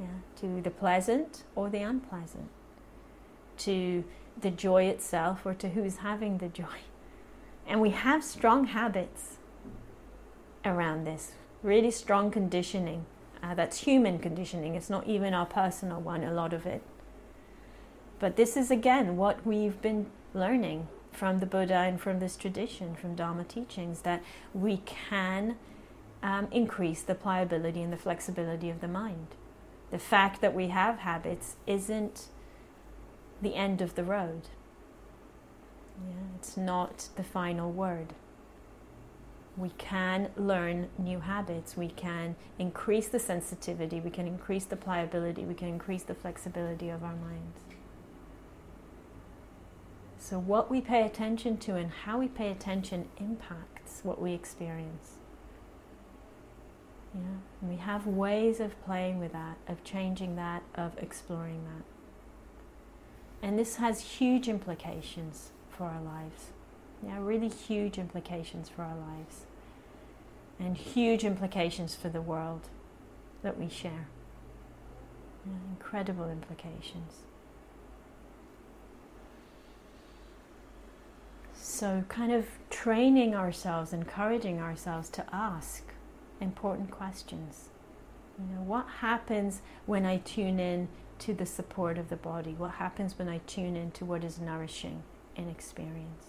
yeah, 0.00 0.06
to 0.40 0.60
the 0.60 0.70
pleasant 0.70 1.44
or 1.54 1.70
the 1.70 1.82
unpleasant 1.82 2.48
to 3.58 4.04
the 4.40 4.50
joy 4.50 4.84
itself 4.84 5.44
or 5.44 5.54
to 5.54 5.70
who's 5.70 5.98
having 5.98 6.38
the 6.38 6.48
joy. 6.48 6.64
And 7.64 7.80
we 7.80 7.90
have 7.90 8.24
strong 8.24 8.66
habits 8.66 9.36
around 10.64 11.04
this, 11.06 11.32
really 11.62 11.92
strong 11.92 12.32
conditioning. 12.32 13.06
Uh, 13.40 13.54
that's 13.54 13.78
human 13.82 14.18
conditioning, 14.18 14.74
it's 14.74 14.90
not 14.90 15.06
even 15.06 15.32
our 15.32 15.46
personal 15.46 16.00
one, 16.00 16.24
a 16.24 16.32
lot 16.32 16.52
of 16.52 16.66
it. 16.66 16.82
But 18.18 18.34
this 18.34 18.56
is 18.56 18.70
again 18.72 19.16
what 19.16 19.46
we've 19.46 19.80
been 19.80 20.06
learning 20.34 20.88
from 21.12 21.38
the 21.38 21.46
Buddha 21.46 21.74
and 21.74 22.00
from 22.00 22.18
this 22.18 22.36
tradition, 22.36 22.96
from 22.96 23.14
Dharma 23.14 23.44
teachings, 23.44 24.02
that 24.02 24.22
we 24.52 24.78
can 24.78 25.56
um, 26.22 26.48
increase 26.50 27.02
the 27.02 27.14
pliability 27.14 27.82
and 27.82 27.92
the 27.92 27.96
flexibility 27.96 28.70
of 28.70 28.80
the 28.80 28.88
mind. 28.88 29.28
The 29.90 29.98
fact 29.98 30.40
that 30.40 30.54
we 30.54 30.68
have 30.68 31.00
habits 31.00 31.56
isn't 31.66 32.28
the 33.40 33.54
end 33.54 33.82
of 33.82 33.94
the 33.94 34.04
road. 34.04 34.48
Yeah, 36.08 36.36
it's 36.38 36.56
not 36.56 37.08
the 37.16 37.24
final 37.24 37.70
word. 37.70 38.14
We 39.56 39.70
can 39.76 40.30
learn 40.34 40.88
new 40.98 41.20
habits. 41.20 41.76
We 41.76 41.88
can 41.88 42.36
increase 42.58 43.08
the 43.08 43.18
sensitivity. 43.18 44.00
We 44.00 44.10
can 44.10 44.26
increase 44.26 44.64
the 44.64 44.76
pliability. 44.76 45.44
We 45.44 45.54
can 45.54 45.68
increase 45.68 46.04
the 46.04 46.14
flexibility 46.14 46.88
of 46.88 47.04
our 47.04 47.16
minds. 47.16 47.58
So, 50.18 50.38
what 50.38 50.70
we 50.70 50.80
pay 50.80 51.04
attention 51.04 51.58
to 51.58 51.74
and 51.76 51.90
how 51.90 52.18
we 52.18 52.28
pay 52.28 52.50
attention 52.50 53.08
impacts 53.18 54.00
what 54.04 54.22
we 54.22 54.32
experience. 54.32 55.18
Yeah, 57.14 57.20
and 57.60 57.70
we 57.70 57.76
have 57.76 58.06
ways 58.06 58.58
of 58.58 58.82
playing 58.84 59.18
with 59.18 59.32
that, 59.32 59.58
of 59.68 59.84
changing 59.84 60.36
that, 60.36 60.62
of 60.74 60.92
exploring 60.98 61.64
that. 61.64 61.84
And 63.46 63.58
this 63.58 63.76
has 63.76 64.00
huge 64.00 64.48
implications 64.48 65.50
for 65.68 65.84
our 65.84 66.00
lives. 66.00 66.52
Yeah, 67.04 67.18
really 67.20 67.48
huge 67.48 67.98
implications 67.98 68.68
for 68.68 68.82
our 68.82 68.96
lives. 68.96 69.46
And 70.58 70.76
huge 70.76 71.24
implications 71.24 71.94
for 71.94 72.08
the 72.08 72.20
world 72.20 72.68
that 73.42 73.58
we 73.58 73.68
share. 73.68 74.06
Yeah, 75.44 75.52
incredible 75.70 76.30
implications. 76.30 77.22
So, 81.54 82.04
kind 82.08 82.32
of 82.32 82.46
training 82.70 83.34
ourselves, 83.34 83.92
encouraging 83.92 84.60
ourselves 84.60 85.08
to 85.10 85.24
ask 85.32 85.91
important 86.42 86.90
questions. 86.90 87.68
You 88.38 88.56
know, 88.56 88.62
what 88.62 88.86
happens 89.00 89.62
when 89.86 90.04
I 90.04 90.18
tune 90.18 90.58
in 90.58 90.88
to 91.20 91.32
the 91.32 91.46
support 91.46 91.98
of 91.98 92.08
the 92.08 92.16
body? 92.16 92.54
What 92.56 92.72
happens 92.72 93.18
when 93.18 93.28
I 93.28 93.38
tune 93.46 93.76
in 93.76 93.92
to 93.92 94.04
what 94.04 94.24
is 94.24 94.40
nourishing 94.40 95.02
in 95.36 95.48
experience? 95.48 96.26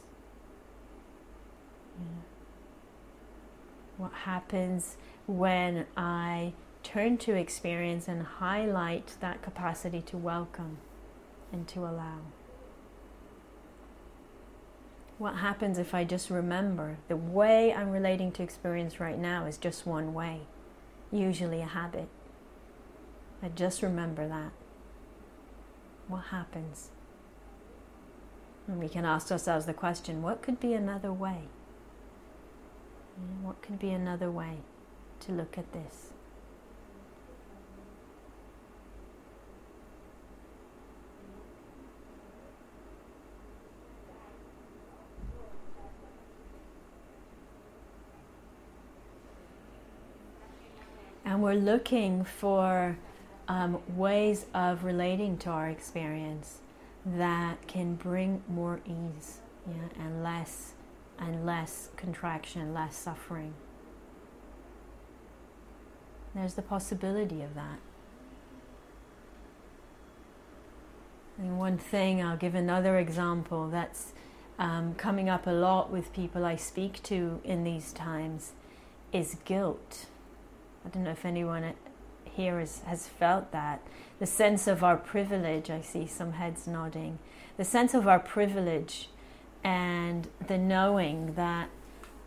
What 3.98 4.14
happens 4.14 4.98
when 5.28 5.86
I 5.96 6.54
turn 6.82 7.18
to 7.20 7.36
experience 7.36 8.08
and 8.08 8.24
highlight 8.24 9.16
that 9.20 9.42
capacity 9.42 10.02
to 10.02 10.18
welcome 10.18 10.78
and 11.52 11.68
to 11.70 11.82
allow? 11.82 12.20
What 15.24 15.36
happens 15.36 15.78
if 15.78 15.96
I 15.96 16.04
just 16.04 16.30
remember 16.30 16.98
the 17.08 17.16
way 17.16 17.74
I'm 17.74 17.92
relating 17.92 18.34
to 18.34 18.44
experience 18.44 19.00
right 19.00 19.18
now 19.18 19.46
is 19.46 19.58
just 19.58 19.86
one 19.86 20.14
way, 20.14 20.42
usually 21.14 21.62
a 21.62 21.66
habit? 21.66 22.10
I 23.42 23.48
just 23.48 23.82
remember 23.82 24.28
that. 24.28 24.52
What 26.10 26.26
happens? 26.32 26.90
And 28.68 28.82
we 28.82 28.90
can 28.90 29.06
ask 29.06 29.32
ourselves 29.32 29.66
the 29.66 29.74
question 29.74 30.22
what 30.22 30.42
could 30.42 30.60
be 30.60 30.74
another 30.74 31.14
way? 31.14 31.44
What 33.42 33.62
could 33.62 33.80
be 33.80 33.92
another 33.92 34.30
way 34.30 34.58
to 35.22 35.32
look 35.32 35.58
at 35.58 35.72
this? 35.72 36.12
And 51.33 51.33
we're 51.44 51.54
looking 51.56 52.24
for 52.24 52.98
um, 53.50 53.78
ways 53.98 54.46
of 54.54 54.86
relating 54.86 55.38
to 55.38 55.50
our 55.50 55.68
experience 55.70 56.60
that 57.06 57.68
can 57.68 57.96
bring 57.96 58.42
more 58.48 58.80
ease 58.86 59.40
yeah, 59.68 60.02
and 60.02 60.24
less 60.24 60.72
and 61.20 61.46
less 61.46 61.90
contraction, 61.98 62.74
less 62.74 62.96
suffering. 62.96 63.54
There's 66.34 66.54
the 66.54 66.62
possibility 66.62 67.42
of 67.42 67.56
that. 67.56 67.80
And 71.38 71.60
one 71.60 71.78
thing, 71.78 72.24
I'll 72.24 72.38
give 72.38 72.56
another 72.56 72.98
example 72.98 73.68
that's 73.68 74.14
um, 74.58 74.96
coming 74.96 75.28
up 75.28 75.46
a 75.46 75.52
lot 75.52 75.92
with 75.92 76.14
people 76.14 76.46
I 76.46 76.56
speak 76.56 77.04
to 77.04 77.42
in 77.44 77.66
these 77.66 77.92
times 77.92 78.54
is 79.12 79.36
guilt. 79.44 80.06
I 80.86 80.90
don't 80.90 81.04
know 81.04 81.12
if 81.12 81.26
anyone 81.26 81.74
here 82.24 82.60
has, 82.60 82.82
has 82.86 83.08
felt 83.08 83.52
that. 83.52 83.82
The 84.20 84.26
sense 84.26 84.68
of 84.68 84.84
our 84.84 84.98
privilege, 84.98 85.70
I 85.70 85.82
see 85.82 86.08
some 86.08 86.34
heads 86.34 86.68
nodding. 86.68 87.20
The 87.58 87.66
sense 87.66 87.94
of 87.94 88.08
our 88.08 88.20
privilege 88.20 89.10
and 89.64 90.28
the 90.48 90.58
knowing 90.58 91.36
that 91.36 91.70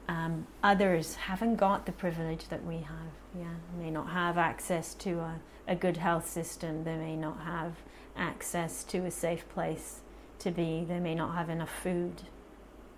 um, 0.09 0.47
others 0.63 1.17
haven't 1.17 1.57
got 1.57 1.87
the 1.87 1.93
privilege 1.93 2.49
that 2.49 2.65
we 2.65 2.77
have. 2.77 3.13
Yeah, 3.39 3.55
may 3.79 3.91
not 3.91 4.11
have 4.11 4.39
access 4.39 4.95
to 4.95 5.19
a, 5.19 5.41
a 5.69 5.77
good 5.77 5.97
health 5.97 6.29
system. 6.29 6.85
They 6.85 6.97
may 6.97 7.17
not 7.17 7.41
have 7.41 7.75
access 8.17 8.85
to 8.85 9.05
a 9.05 9.11
safe 9.11 9.49
place 9.51 10.01
to 10.39 10.51
be. 10.51 10.85
They 10.89 11.01
may 11.01 11.15
not 11.15 11.35
have 11.35 11.51
enough 11.51 11.73
food. 11.83 12.23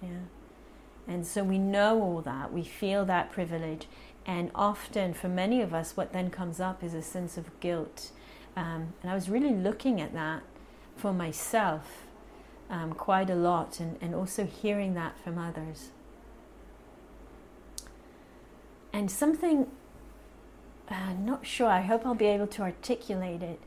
Yeah, 0.02 0.26
and 1.08 1.26
so 1.26 1.42
we 1.42 1.58
know 1.58 2.00
all 2.00 2.20
that. 2.20 2.52
We 2.52 2.62
feel 2.62 3.06
that 3.06 3.32
privilege, 3.32 3.88
and 4.28 4.50
often, 4.54 5.14
for 5.14 5.28
many 5.28 5.62
of 5.62 5.72
us, 5.72 5.96
what 5.96 6.12
then 6.12 6.28
comes 6.28 6.60
up 6.60 6.84
is 6.84 6.92
a 6.92 7.00
sense 7.00 7.38
of 7.38 7.58
guilt. 7.60 8.10
Um, 8.56 8.92
and 9.00 9.10
I 9.10 9.14
was 9.14 9.30
really 9.30 9.54
looking 9.54 10.02
at 10.02 10.12
that 10.12 10.42
for 10.96 11.14
myself 11.14 12.04
um, 12.68 12.92
quite 12.92 13.30
a 13.30 13.34
lot, 13.34 13.80
and, 13.80 13.96
and 14.02 14.14
also 14.14 14.44
hearing 14.44 14.92
that 14.94 15.18
from 15.24 15.38
others. 15.38 15.92
And 18.92 19.10
something, 19.10 19.66
uh, 20.90 21.14
not 21.18 21.46
sure, 21.46 21.68
I 21.68 21.80
hope 21.80 22.04
I'll 22.04 22.14
be 22.14 22.26
able 22.26 22.48
to 22.48 22.62
articulate 22.62 23.42
it. 23.42 23.60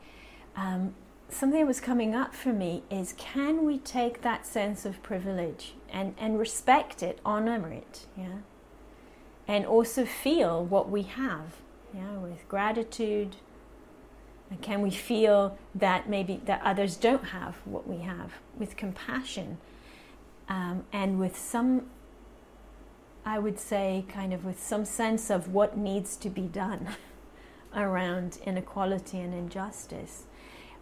Um, 0.54 0.94
something 1.28 1.58
that 1.58 1.66
was 1.66 1.80
coming 1.80 2.14
up 2.14 2.36
for 2.36 2.52
me 2.52 2.84
is 2.88 3.14
can 3.18 3.64
we 3.64 3.78
take 3.78 4.22
that 4.22 4.46
sense 4.46 4.84
of 4.84 5.02
privilege 5.02 5.74
and, 5.90 6.14
and 6.18 6.38
respect 6.38 7.02
it, 7.02 7.18
honor 7.24 7.68
it, 7.72 8.06
yeah? 8.16 8.38
And 9.48 9.66
also 9.66 10.04
feel 10.04 10.64
what 10.64 10.90
we 10.90 11.02
have, 11.02 11.56
yeah, 11.94 12.16
with 12.18 12.48
gratitude. 12.48 13.36
And 14.50 14.60
can 14.60 14.82
we 14.82 14.90
feel 14.90 15.58
that 15.74 16.08
maybe 16.08 16.40
that 16.44 16.60
others 16.62 16.96
don't 16.96 17.26
have 17.26 17.56
what 17.64 17.88
we 17.88 17.98
have 17.98 18.34
with 18.58 18.76
compassion 18.76 19.58
um, 20.48 20.84
and 20.92 21.18
with 21.18 21.36
some, 21.38 21.86
I 23.24 23.38
would 23.38 23.58
say, 23.58 24.04
kind 24.08 24.32
of 24.32 24.44
with 24.44 24.62
some 24.62 24.84
sense 24.84 25.30
of 25.30 25.48
what 25.48 25.76
needs 25.76 26.16
to 26.16 26.28
be 26.28 26.42
done 26.42 26.88
around 27.74 28.38
inequality 28.44 29.18
and 29.18 29.32
injustice. 29.32 30.24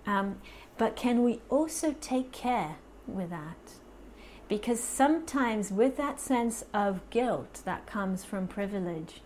Um, 0.06 0.40
but 0.78 0.96
can 0.96 1.22
we 1.22 1.40
also 1.48 1.94
take 2.00 2.32
care 2.32 2.76
with 3.06 3.30
that? 3.30 3.79
Because 4.50 4.80
sometimes, 4.80 5.70
with 5.70 5.96
that 5.96 6.18
sense 6.18 6.64
of 6.74 7.08
guilt 7.10 7.62
that 7.64 7.86
comes 7.86 8.24
from 8.24 8.48
privilege, 8.48 9.22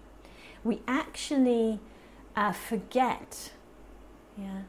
we 0.62 0.82
actually 0.86 1.80
uh, 2.36 2.52
forget 2.52 3.50
yeah, 4.36 4.64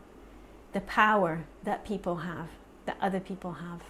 the 0.71 0.79
power 0.79 1.43
that 1.65 1.85
people 1.85 2.17
have, 2.17 2.47
that 2.85 2.95
other 3.01 3.19
people 3.19 3.55
have. 3.55 3.81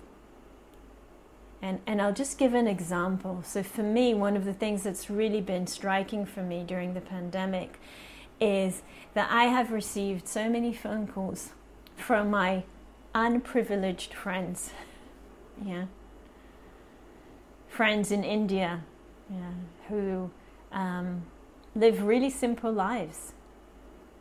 And, 1.62 1.82
and 1.86 2.01
I'll 2.01 2.13
just 2.13 2.39
give 2.39 2.56
an 2.56 2.65
example. 2.65 3.43
So, 3.45 3.62
for 3.62 3.84
me, 3.84 4.15
one 4.15 4.36
of 4.36 4.43
the 4.43 4.54
things 4.54 4.82
that's 4.82 5.08
really 5.08 5.41
been 5.41 5.67
striking 5.67 6.25
for 6.25 6.41
me 6.41 6.63
during 6.65 6.95
the 6.95 7.01
pandemic 7.01 7.80
is 8.41 8.82
that 9.13 9.30
I 9.30 9.43
have 9.45 9.71
received 9.71 10.28
so 10.28 10.49
many 10.49 10.73
phone 10.73 11.06
calls 11.06 11.51
from 11.95 12.32
my 12.32 12.63
unprivileged 13.13 14.15
friends. 14.15 14.71
Yeah 15.63 15.86
friends 17.76 18.10
in 18.10 18.24
India 18.24 18.82
yeah, 19.30 19.52
who 19.90 20.32
um, 20.72 21.24
live 21.76 22.04
really 22.04 22.30
simple 22.30 22.72
lives 22.72 23.34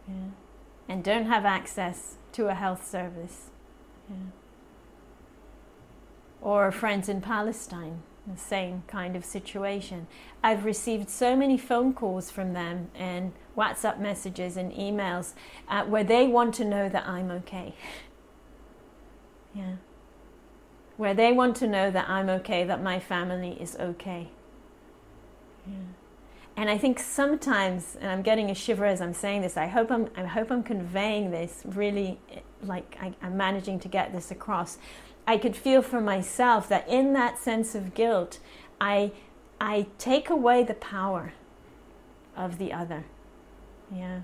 yeah, 0.08 0.30
and 0.88 1.04
don't 1.04 1.26
have 1.26 1.44
access 1.44 2.16
to 2.32 2.48
a 2.48 2.54
health 2.54 2.84
service. 2.86 3.50
Yeah. 4.10 4.16
or 6.42 6.70
friends 6.70 7.08
in 7.08 7.22
Palestine, 7.22 8.02
the 8.26 8.38
same 8.38 8.82
kind 8.86 9.16
of 9.16 9.24
situation. 9.24 10.06
I've 10.42 10.66
received 10.66 11.08
so 11.08 11.34
many 11.34 11.56
phone 11.56 11.94
calls 11.94 12.30
from 12.30 12.52
them 12.52 12.90
and 12.94 13.32
WhatsApp 13.56 13.98
messages 13.98 14.58
and 14.58 14.70
emails 14.72 15.32
uh, 15.68 15.84
where 15.84 16.04
they 16.04 16.26
want 16.26 16.54
to 16.56 16.64
know 16.66 16.90
that 16.90 17.06
I'm 17.06 17.30
okay. 17.30 17.74
yeah. 19.54 19.76
Where 20.96 21.14
they 21.14 21.32
want 21.32 21.56
to 21.56 21.66
know 21.66 21.90
that 21.90 22.08
I'm 22.08 22.28
okay, 22.28 22.64
that 22.64 22.82
my 22.82 23.00
family 23.00 23.56
is 23.60 23.76
okay. 23.76 24.28
Yeah. 25.66 25.74
And 26.56 26.70
I 26.70 26.78
think 26.78 27.00
sometimes, 27.00 27.96
and 28.00 28.10
I'm 28.10 28.22
getting 28.22 28.48
a 28.48 28.54
shiver 28.54 28.84
as 28.84 29.00
I'm 29.00 29.14
saying 29.14 29.42
this, 29.42 29.56
I 29.56 29.66
hope 29.66 29.90
I'm, 29.90 30.08
I 30.16 30.24
hope 30.24 30.52
I'm 30.52 30.62
conveying 30.62 31.32
this 31.32 31.62
really, 31.64 32.20
like 32.62 32.96
I, 33.00 33.12
I'm 33.22 33.36
managing 33.36 33.80
to 33.80 33.88
get 33.88 34.12
this 34.12 34.30
across. 34.30 34.78
I 35.26 35.36
could 35.36 35.56
feel 35.56 35.82
for 35.82 36.00
myself 36.00 36.68
that 36.68 36.86
in 36.88 37.12
that 37.14 37.38
sense 37.38 37.74
of 37.74 37.94
guilt, 37.94 38.38
I, 38.80 39.10
I 39.60 39.86
take 39.98 40.30
away 40.30 40.62
the 40.62 40.74
power 40.74 41.32
of 42.36 42.58
the 42.58 42.72
other. 42.72 43.04
Yeah. 43.92 44.20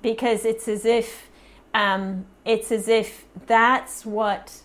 Because 0.00 0.44
it's 0.44 0.66
as 0.66 0.84
if, 0.84 1.28
um, 1.74 2.26
it's 2.44 2.72
as 2.72 2.88
if 2.88 3.24
that's 3.46 4.04
what, 4.04 4.61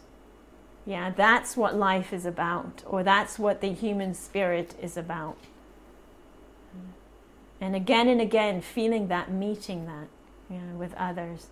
yeah, 0.88 1.12
that's 1.12 1.56
what 1.56 1.76
life 1.76 2.14
is 2.14 2.26
about, 2.26 2.82
or 2.88 3.04
that's 3.04 3.38
what 3.38 3.62
the 3.62 3.74
human 3.74 4.14
spirit 4.14 4.74
is 4.82 4.98
about. 4.98 5.38
And 7.60 7.76
again 7.76 8.08
and 8.08 8.22
again, 8.22 8.62
feeling 8.62 9.10
that, 9.10 9.32
meeting 9.32 9.86
that 9.86 10.08
know, 10.50 10.78
with 10.78 10.94
others. 10.96 11.48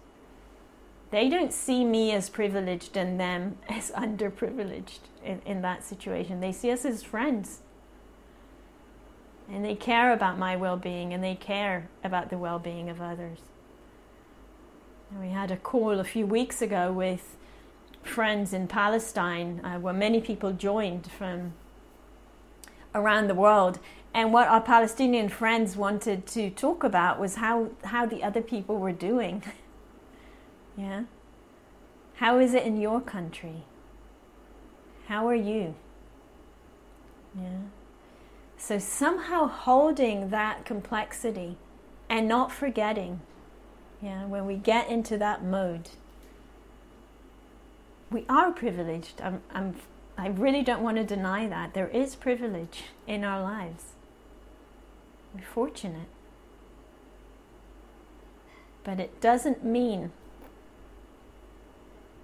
They 1.11 1.29
don't 1.29 1.53
see 1.53 1.85
me 1.85 2.11
as 2.11 2.29
privileged 2.29 2.97
and 2.97 3.19
them 3.19 3.57
as 3.69 3.91
underprivileged 3.91 4.99
in, 5.23 5.41
in 5.45 5.61
that 5.61 5.83
situation. 5.83 6.39
They 6.39 6.51
see 6.51 6.71
us 6.71 6.85
as 6.85 7.03
friends. 7.03 7.59
And 9.49 9.63
they 9.63 9.75
care 9.75 10.11
about 10.11 10.39
my 10.39 10.55
well 10.55 10.77
being 10.77 11.13
and 11.13 11.23
they 11.23 11.35
care 11.35 11.87
about 12.03 12.29
the 12.29 12.37
well 12.37 12.57
being 12.57 12.89
of 12.89 12.99
others. 12.99 13.39
And 15.11 15.21
we 15.21 15.29
had 15.29 15.51
a 15.51 15.57
call 15.57 15.99
a 15.99 16.03
few 16.03 16.25
weeks 16.25 16.63
ago 16.63 16.91
with 16.91 17.37
friends 18.15 18.54
in 18.54 18.65
Palestine 18.65 19.60
uh, 19.65 19.78
where 19.78 19.93
many 19.93 20.21
people 20.21 20.54
joined 20.54 21.12
from 21.12 21.51
around 22.93 23.28
the 23.28 23.36
world 23.36 23.78
and 24.13 24.32
what 24.32 24.47
our 24.47 24.62
Palestinian 24.62 25.28
friends 25.28 25.75
wanted 25.75 26.25
to 26.25 26.49
talk 26.49 26.86
about 26.86 27.19
was 27.19 27.36
how, 27.36 27.71
how 27.84 28.06
the 28.06 28.23
other 28.23 28.41
people 28.41 28.78
were 28.78 28.93
doing. 28.93 29.43
yeah? 30.78 31.04
How 32.15 32.39
is 32.39 32.54
it 32.54 32.63
in 32.63 32.80
your 32.80 33.01
country? 33.01 33.65
How 35.10 35.28
are 35.28 35.36
you? 35.36 35.75
Yeah? 37.38 37.63
So 38.56 38.80
somehow 38.80 39.47
holding 39.47 40.30
that 40.30 40.63
complexity 40.63 41.58
and 42.10 42.30
not 42.30 42.49
forgetting, 42.49 43.19
yeah, 44.01 44.25
when 44.25 44.45
we 44.45 44.56
get 44.56 44.88
into 44.89 45.17
that 45.17 45.43
mode, 45.43 45.89
we 48.11 48.25
are 48.29 48.51
privileged. 48.51 49.21
I'm, 49.21 49.41
I'm, 49.51 49.75
I 50.17 50.27
really 50.27 50.61
don't 50.61 50.83
want 50.83 50.97
to 50.97 51.03
deny 51.03 51.47
that. 51.47 51.73
There 51.73 51.87
is 51.89 52.15
privilege 52.15 52.83
in 53.07 53.23
our 53.23 53.41
lives. 53.41 53.93
We're 55.33 55.41
fortunate. 55.41 56.07
But 58.83 58.99
it 58.99 59.19
doesn't 59.19 59.65
mean 59.65 60.11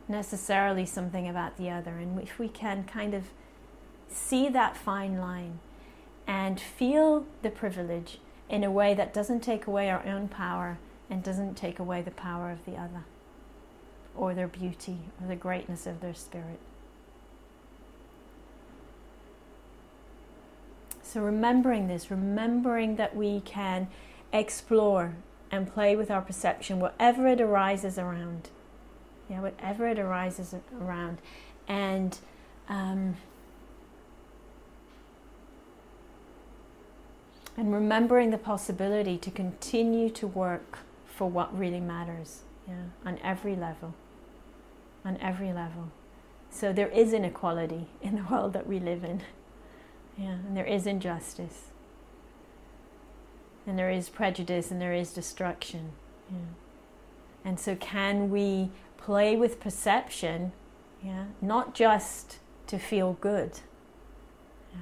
necessarily 0.07 0.85
something 0.85 1.27
about 1.27 1.57
the 1.57 1.69
other. 1.69 1.91
And 1.91 2.19
if 2.21 2.37
we 2.37 2.47
can 2.47 2.83
kind 2.83 3.13
of 3.13 3.25
see 4.07 4.49
that 4.49 4.77
fine 4.77 5.17
line 5.17 5.59
and 6.27 6.59
feel 6.59 7.25
the 7.41 7.49
privilege 7.49 8.19
in 8.49 8.63
a 8.63 8.71
way 8.71 8.93
that 8.93 9.13
doesn't 9.13 9.39
take 9.41 9.65
away 9.65 9.89
our 9.89 10.05
own 10.05 10.27
power 10.27 10.77
and 11.09 11.23
doesn't 11.23 11.55
take 11.55 11.79
away 11.79 12.01
the 12.01 12.11
power 12.11 12.51
of 12.51 12.63
the 12.65 12.73
other 12.73 13.05
or 14.15 14.33
their 14.33 14.47
beauty 14.47 14.97
or 15.21 15.27
the 15.27 15.35
greatness 15.35 15.87
of 15.87 16.01
their 16.01 16.13
spirit. 16.13 16.59
So, 21.03 21.21
remembering 21.21 21.87
this, 21.87 22.09
remembering 22.09 22.95
that 22.95 23.15
we 23.15 23.41
can 23.41 23.89
explore 24.31 25.15
and 25.51 25.71
play 25.71 25.95
with 25.95 26.09
our 26.09 26.21
perception, 26.21 26.79
whatever 26.79 27.27
it 27.27 27.41
arises 27.41 27.97
around. 27.97 28.49
Yeah, 29.29 29.41
whatever 29.41 29.87
it 29.87 29.99
arises 29.99 30.55
around. 30.79 31.17
And 31.67 32.17
um, 32.69 33.17
and 37.57 37.73
remembering 37.73 38.29
the 38.29 38.37
possibility 38.37 39.17
to 39.17 39.29
continue 39.29 40.09
to 40.11 40.27
work 40.27 40.79
for 41.05 41.29
what 41.29 41.57
really 41.57 41.81
matters 41.81 42.41
yeah, 42.67 42.83
on 43.05 43.19
every 43.23 43.55
level. 43.55 43.93
On 45.03 45.17
every 45.17 45.51
level. 45.51 45.91
So 46.49 46.73
there 46.73 46.89
is 46.89 47.13
inequality 47.13 47.87
in 48.01 48.15
the 48.15 48.23
world 48.23 48.53
that 48.53 48.67
we 48.67 48.79
live 48.79 49.03
in. 49.03 49.21
Yeah, 50.17 50.37
and 50.47 50.55
there 50.55 50.65
is 50.65 50.85
injustice. 50.85 51.69
And 53.65 53.77
there 53.77 53.89
is 53.89 54.09
prejudice 54.09 54.71
and 54.71 54.81
there 54.81 54.93
is 54.93 55.13
destruction. 55.13 55.91
Yeah. 56.29 56.37
And 57.45 57.59
so, 57.59 57.75
can 57.75 58.29
we 58.29 58.69
play 58.97 59.35
with 59.35 59.59
perception, 59.59 60.51
yeah, 61.03 61.25
not 61.41 61.73
just 61.73 62.37
to 62.67 62.77
feel 62.77 63.13
good, 63.13 63.59
yeah, 64.71 64.79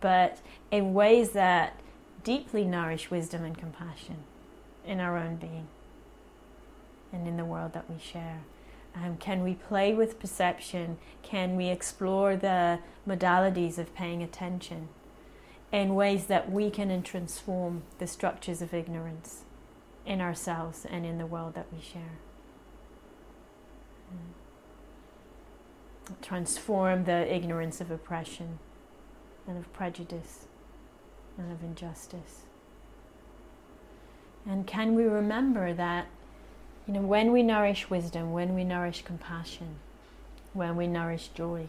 but 0.00 0.38
in 0.70 0.94
ways 0.94 1.30
that 1.30 1.80
deeply 2.22 2.64
nourish 2.64 3.10
wisdom 3.10 3.44
and 3.44 3.58
compassion 3.58 4.18
in 4.86 5.00
our 5.00 5.16
own 5.16 5.36
being 5.36 5.66
and 7.12 7.26
in 7.26 7.36
the 7.36 7.44
world 7.44 7.72
that 7.72 7.88
we 7.90 7.98
share? 7.98 8.42
Um, 8.94 9.16
can 9.18 9.42
we 9.42 9.54
play 9.54 9.94
with 9.94 10.18
perception? 10.18 10.98
Can 11.22 11.56
we 11.56 11.68
explore 11.68 12.36
the 12.36 12.80
modalities 13.06 13.78
of 13.78 13.94
paying 13.94 14.22
attention 14.22 14.88
in 15.70 15.94
ways 15.94 16.26
that 16.26 16.50
weaken 16.50 16.90
and 16.90 17.04
transform 17.04 17.82
the 17.98 18.06
structures 18.06 18.62
of 18.62 18.74
ignorance 18.74 19.44
in 20.06 20.20
ourselves 20.20 20.86
and 20.88 21.04
in 21.04 21.18
the 21.18 21.26
world 21.26 21.54
that 21.54 21.66
we 21.72 21.80
share? 21.80 22.18
Mm. 24.12 24.32
Transform 26.22 27.04
the 27.04 27.32
ignorance 27.32 27.80
of 27.80 27.90
oppression 27.90 28.58
and 29.46 29.58
of 29.58 29.72
prejudice 29.72 30.46
and 31.36 31.52
of 31.52 31.62
injustice. 31.62 32.42
And 34.46 34.66
can 34.66 34.94
we 34.94 35.04
remember 35.04 35.74
that 35.74 36.06
you 36.88 36.94
know, 36.94 37.02
when 37.02 37.32
we 37.32 37.42
nourish 37.42 37.90
wisdom, 37.90 38.32
when 38.32 38.54
we 38.54 38.64
nourish 38.64 39.02
compassion, 39.04 39.76
when 40.54 40.74
we 40.74 40.86
nourish 40.86 41.28
joy 41.28 41.66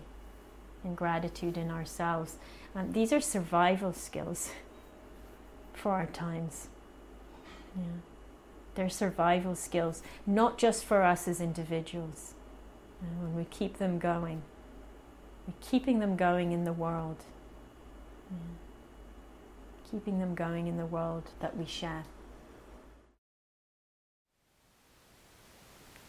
and 0.81 0.95
gratitude 0.95 1.57
in 1.57 1.69
ourselves, 1.69 2.37
um, 2.73 2.93
these 2.93 3.11
are 3.11 3.19
survival 3.19 3.91
skills 3.91 4.51
for 5.73 5.91
our 5.91 6.05
times. 6.05 6.69
Yeah. 7.75 7.83
They're 8.75 8.89
survival 8.89 9.55
skills, 9.55 10.01
not 10.25 10.57
just 10.57 10.85
for 10.85 11.03
us 11.03 11.27
as 11.27 11.41
individuals. 11.41 12.33
Uh, 13.03 13.21
when 13.21 13.35
we 13.35 13.43
keep 13.43 13.77
them 13.77 13.99
going, 13.99 14.41
we're 15.45 15.53
keeping 15.59 15.99
them 15.99 16.15
going 16.15 16.53
in 16.53 16.63
the 16.63 16.71
world. 16.71 17.17
Yeah. 18.31 18.37
Keeping 19.91 20.19
them 20.19 20.33
going 20.33 20.67
in 20.67 20.77
the 20.77 20.85
world 20.85 21.23
that 21.41 21.57
we 21.57 21.65
share. 21.65 22.05